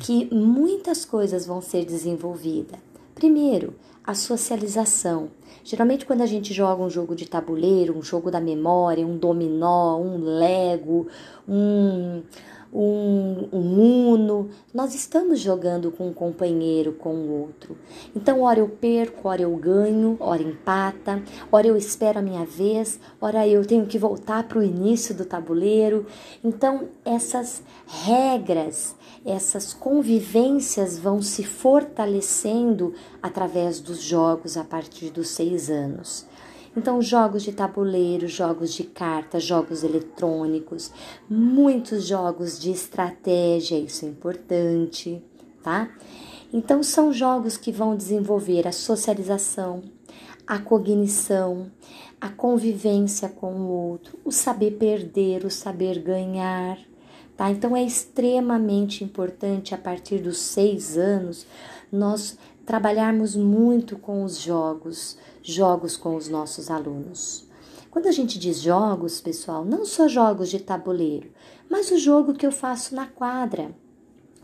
que 0.00 0.34
muitas 0.34 1.04
coisas 1.04 1.44
vão 1.44 1.60
ser 1.60 1.84
desenvolvidas. 1.84 2.80
Primeiro, 3.14 3.74
a 4.02 4.14
socialização. 4.14 5.28
Geralmente, 5.62 6.06
quando 6.06 6.22
a 6.22 6.26
gente 6.26 6.54
joga 6.54 6.82
um 6.82 6.90
jogo 6.90 7.14
de 7.14 7.28
tabuleiro, 7.28 7.96
um 7.96 8.02
jogo 8.02 8.30
da 8.30 8.40
memória, 8.40 9.06
um 9.06 9.16
dominó, 9.16 9.98
um 9.98 10.18
lego, 10.24 11.06
um, 11.46 12.22
um, 12.72 13.48
um 13.52 14.12
uno, 14.12 14.48
nós 14.72 14.94
estamos 14.94 15.38
jogando 15.40 15.90
com 15.90 16.08
um 16.08 16.12
companheiro, 16.12 16.92
com 16.92 17.14
o 17.14 17.40
outro. 17.42 17.76
Então, 18.16 18.42
ora 18.42 18.60
eu 18.60 18.68
perco, 18.68 19.28
ora 19.28 19.42
eu 19.42 19.54
ganho, 19.56 20.16
ora 20.18 20.42
empata, 20.42 21.22
ora 21.50 21.66
eu 21.66 21.76
espero 21.76 22.18
a 22.18 22.22
minha 22.22 22.46
vez, 22.46 22.98
ora 23.20 23.46
eu 23.46 23.64
tenho 23.66 23.84
que 23.84 23.98
voltar 23.98 24.44
para 24.44 24.58
o 24.58 24.62
início 24.62 25.14
do 25.14 25.26
tabuleiro. 25.26 26.06
Então, 26.42 26.88
essas 27.04 27.62
regras, 27.86 28.96
essas 29.24 29.74
convivências 29.74 30.98
vão 30.98 31.20
se 31.20 31.44
fortalecendo 31.44 32.94
através 33.22 33.80
dos 33.80 34.00
jogos 34.00 34.56
a 34.56 34.64
partir 34.64 35.10
dos 35.10 35.28
seis 35.28 35.68
anos. 35.68 36.26
Então, 36.74 37.02
jogos 37.02 37.42
de 37.42 37.52
tabuleiro, 37.52 38.26
jogos 38.26 38.72
de 38.72 38.84
cartas, 38.84 39.44
jogos 39.44 39.84
eletrônicos, 39.84 40.90
muitos 41.28 42.06
jogos 42.06 42.58
de 42.58 42.70
estratégia, 42.70 43.78
isso 43.78 44.06
é 44.06 44.08
importante, 44.08 45.22
tá? 45.62 45.90
Então, 46.50 46.82
são 46.82 47.12
jogos 47.12 47.58
que 47.58 47.70
vão 47.70 47.94
desenvolver 47.94 48.66
a 48.66 48.72
socialização, 48.72 49.82
a 50.46 50.58
cognição, 50.58 51.70
a 52.18 52.30
convivência 52.30 53.28
com 53.28 53.52
o 53.52 53.68
outro, 53.68 54.18
o 54.24 54.32
saber 54.32 54.72
perder, 54.72 55.44
o 55.44 55.50
saber 55.50 55.98
ganhar, 55.98 56.78
tá? 57.36 57.50
Então, 57.50 57.76
é 57.76 57.82
extremamente 57.82 59.04
importante 59.04 59.74
a 59.74 59.78
partir 59.78 60.18
dos 60.20 60.38
seis 60.38 60.96
anos 60.96 61.46
nós 61.90 62.38
trabalharmos 62.64 63.36
muito 63.36 63.98
com 63.98 64.24
os 64.24 64.38
jogos, 64.38 65.18
jogos 65.42 65.96
com 65.96 66.16
os 66.16 66.28
nossos 66.28 66.70
alunos. 66.70 67.46
Quando 67.90 68.06
a 68.08 68.12
gente 68.12 68.38
diz 68.38 68.60
jogos, 68.60 69.20
pessoal, 69.20 69.64
não 69.64 69.84
só 69.84 70.08
jogos 70.08 70.48
de 70.48 70.58
tabuleiro, 70.58 71.30
mas 71.68 71.90
o 71.90 71.98
jogo 71.98 72.34
que 72.34 72.46
eu 72.46 72.52
faço 72.52 72.94
na 72.94 73.06
quadra. 73.06 73.74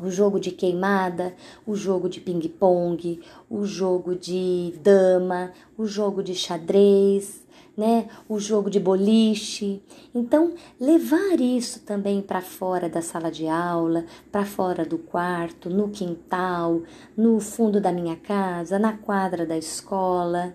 O 0.00 0.11
jogo 0.11 0.38
de 0.38 0.50
queimada, 0.50 1.34
o 1.66 1.74
jogo 1.74 2.08
de 2.08 2.20
ping-pong, 2.20 3.20
o 3.50 3.64
jogo 3.64 4.14
de 4.14 4.74
dama, 4.82 5.52
o 5.76 5.87
jogo 5.87 6.22
de 6.22 6.34
xadrez, 6.34 7.42
né? 7.78 8.08
O 8.28 8.40
jogo 8.40 8.68
de 8.68 8.80
boliche. 8.80 9.80
Então, 10.12 10.52
levar 10.80 11.40
isso 11.40 11.80
também 11.80 12.20
para 12.20 12.40
fora 12.40 12.88
da 12.88 13.00
sala 13.00 13.30
de 13.30 13.46
aula, 13.46 14.04
para 14.30 14.44
fora 14.44 14.84
do 14.84 14.98
quarto, 14.98 15.70
no 15.70 15.88
quintal, 15.88 16.82
no 17.16 17.38
fundo 17.38 17.80
da 17.80 17.92
minha 17.92 18.16
casa, 18.16 18.78
na 18.78 18.98
quadra 18.98 19.46
da 19.46 19.56
escola. 19.56 20.54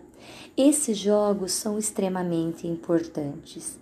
Esses 0.55 0.97
jogos 0.97 1.51
são 1.51 1.77
extremamente 1.77 2.67
importantes. 2.67 3.79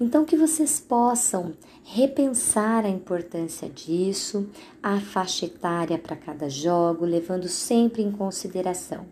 Então, 0.00 0.24
que 0.24 0.36
vocês 0.36 0.80
possam 0.80 1.52
repensar 1.84 2.84
a 2.84 2.88
importância 2.88 3.68
disso, 3.68 4.48
a 4.82 5.00
faixa 5.00 5.46
etária 5.46 5.98
para 5.98 6.16
cada 6.16 6.48
jogo, 6.48 7.04
levando 7.04 7.48
sempre 7.48 8.02
em 8.02 8.10
consideração 8.10 9.06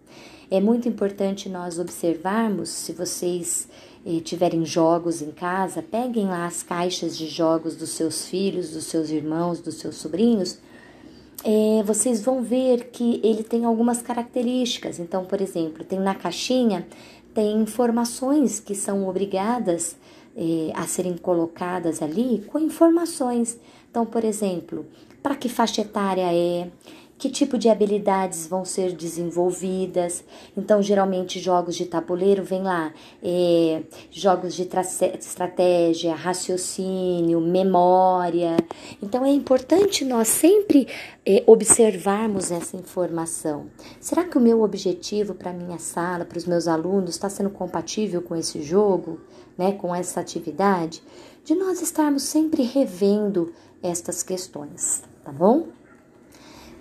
é 0.51 0.61
muito 0.61 0.89
importante 0.89 1.49
nós 1.49 1.79
observarmos, 1.79 2.71
se 2.71 2.93
vocês 2.93 3.69
eh, 4.05 4.19
tiverem 4.19 4.67
jogos 4.67 5.23
em 5.23 5.31
casa, 5.31 5.81
peguem 5.81 6.27
lá 6.27 6.45
as 6.45 6.63
caixas 6.63 7.17
de 7.17 7.29
jogos 7.29 7.77
dos 7.77 7.91
seus 7.91 8.27
filhos, 8.27 8.71
dos 8.71 8.87
seus 8.87 9.11
irmãos, 9.11 9.61
dos 9.61 9.77
seus 9.77 9.95
sobrinhos. 9.95 10.59
É, 11.43 11.83
vocês 11.85 12.23
vão 12.23 12.43
ver 12.43 12.91
que 12.91 13.21
ele 13.25 13.43
tem 13.43 13.65
algumas 13.65 14.03
características. 14.03 14.99
Então, 14.99 15.25
por 15.25 15.41
exemplo, 15.41 15.85
tem 15.85 15.99
na 15.99 16.15
caixinha 16.15 16.87
tem 17.35 17.61
informações 17.61 18.61
que 18.61 18.75
são 18.75 19.09
obrigadas 19.09 19.97
é, 20.37 20.73
a 20.75 20.87
serem 20.87 21.17
colocadas 21.17 22.03
ali 22.03 22.45
com 22.47 22.59
informações. 22.59 23.59
Então, 23.91 24.05
por 24.05 24.25
exemplo, 24.25 24.87
para 25.23 25.37
que 25.37 25.49
faixa 25.49 25.83
etária 25.83 26.33
é, 26.33 26.69
que 27.21 27.29
tipo 27.29 27.59
de 27.59 27.69
habilidades 27.69 28.47
vão 28.47 28.65
ser 28.65 28.93
desenvolvidas. 28.93 30.25
Então, 30.57 30.83
geralmente, 30.83 31.39
jogos 31.39 31.77
de 31.77 31.85
tabuleiro 31.85 32.43
vem 32.43 32.63
lá, 32.63 32.95
é, 33.23 33.83
jogos 34.11 34.55
de 34.55 34.67
estratégia, 35.19 36.15
raciocínio, 36.15 37.39
memória. 37.39 38.57
Então, 39.03 39.23
é 39.23 39.31
importante 39.31 40.03
nós 40.03 40.29
sempre 40.29 40.89
é, 41.27 41.45
observarmos 41.47 42.51
essa 42.51 42.75
informação. 42.75 43.67
Será 44.01 44.25
que 44.25 44.39
o 44.39 44.41
meu 44.41 44.63
objetivo 44.63 45.35
para 45.35 45.53
minha 45.53 45.79
sala, 45.79 46.25
para 46.25 46.39
os 46.39 46.47
meus 46.47 46.67
alunos, 46.67 47.11
está 47.11 47.29
sendo 47.29 47.51
compatível 47.51 48.23
com 48.23 48.35
esse 48.35 48.63
jogo, 48.63 49.21
né, 49.59 49.73
com 49.73 49.95
essa 49.95 50.21
atividade? 50.21 51.03
De 51.45 51.55
nós 51.55 51.83
estarmos 51.83 52.23
sempre 52.23 52.63
revendo 52.63 53.53
estas 53.83 54.23
questões, 54.23 55.03
tá 55.23 55.31
bom? 55.31 55.80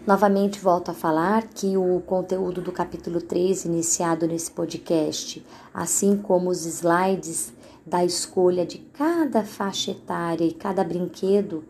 Novamente 0.09 0.59
volto 0.59 0.89
a 0.89 0.93
falar 0.95 1.49
que 1.49 1.77
o 1.77 2.01
conteúdo 2.01 2.61
do 2.61 2.71
capítulo 2.71 3.21
3, 3.21 3.65
iniciado 3.65 4.25
nesse 4.25 4.49
podcast, 4.49 5.45
assim 5.71 6.17
como 6.17 6.49
os 6.49 6.65
slides 6.65 7.53
da 7.85 8.03
escolha 8.03 8.65
de 8.65 8.79
cada 8.79 9.43
faixa 9.43 9.91
etária 9.91 10.43
e 10.43 10.51
cada 10.51 10.83
brinquedo, 10.83 11.63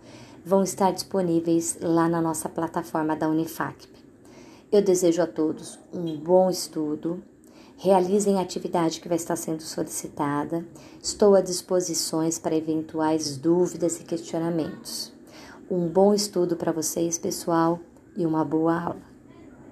vão 0.45 0.63
estar 0.63 0.91
disponíveis 0.91 1.80
lá 1.82 2.08
na 2.08 2.21
nossa 2.21 2.47
plataforma 2.47 3.13
da 3.13 3.28
Unifacp. 3.28 3.89
Eu 4.71 4.82
desejo 4.82 5.21
a 5.21 5.28
todos 5.28 5.78
um 5.93 6.15
bom 6.15 6.49
estudo, 6.49 7.21
realizem 7.75 8.38
a 8.38 8.41
atividade 8.41 9.02
que 9.02 9.10
vai 9.10 9.17
estar 9.17 9.36
sendo 9.36 9.63
solicitada, 9.63 10.65
estou 11.04 11.36
à 11.36 11.41
disposição 11.41 12.21
para 12.41 12.56
eventuais 12.56 13.36
dúvidas 13.36 13.99
e 13.99 14.06
questionamentos. 14.06 15.12
Um 15.69 15.89
bom 15.89 16.13
estudo 16.13 16.56
para 16.56 16.71
vocês, 16.71 17.17
pessoal 17.17 17.82
e 18.19 18.25
uma 18.25 18.43
boa 18.43 18.77
aula. 18.77 19.09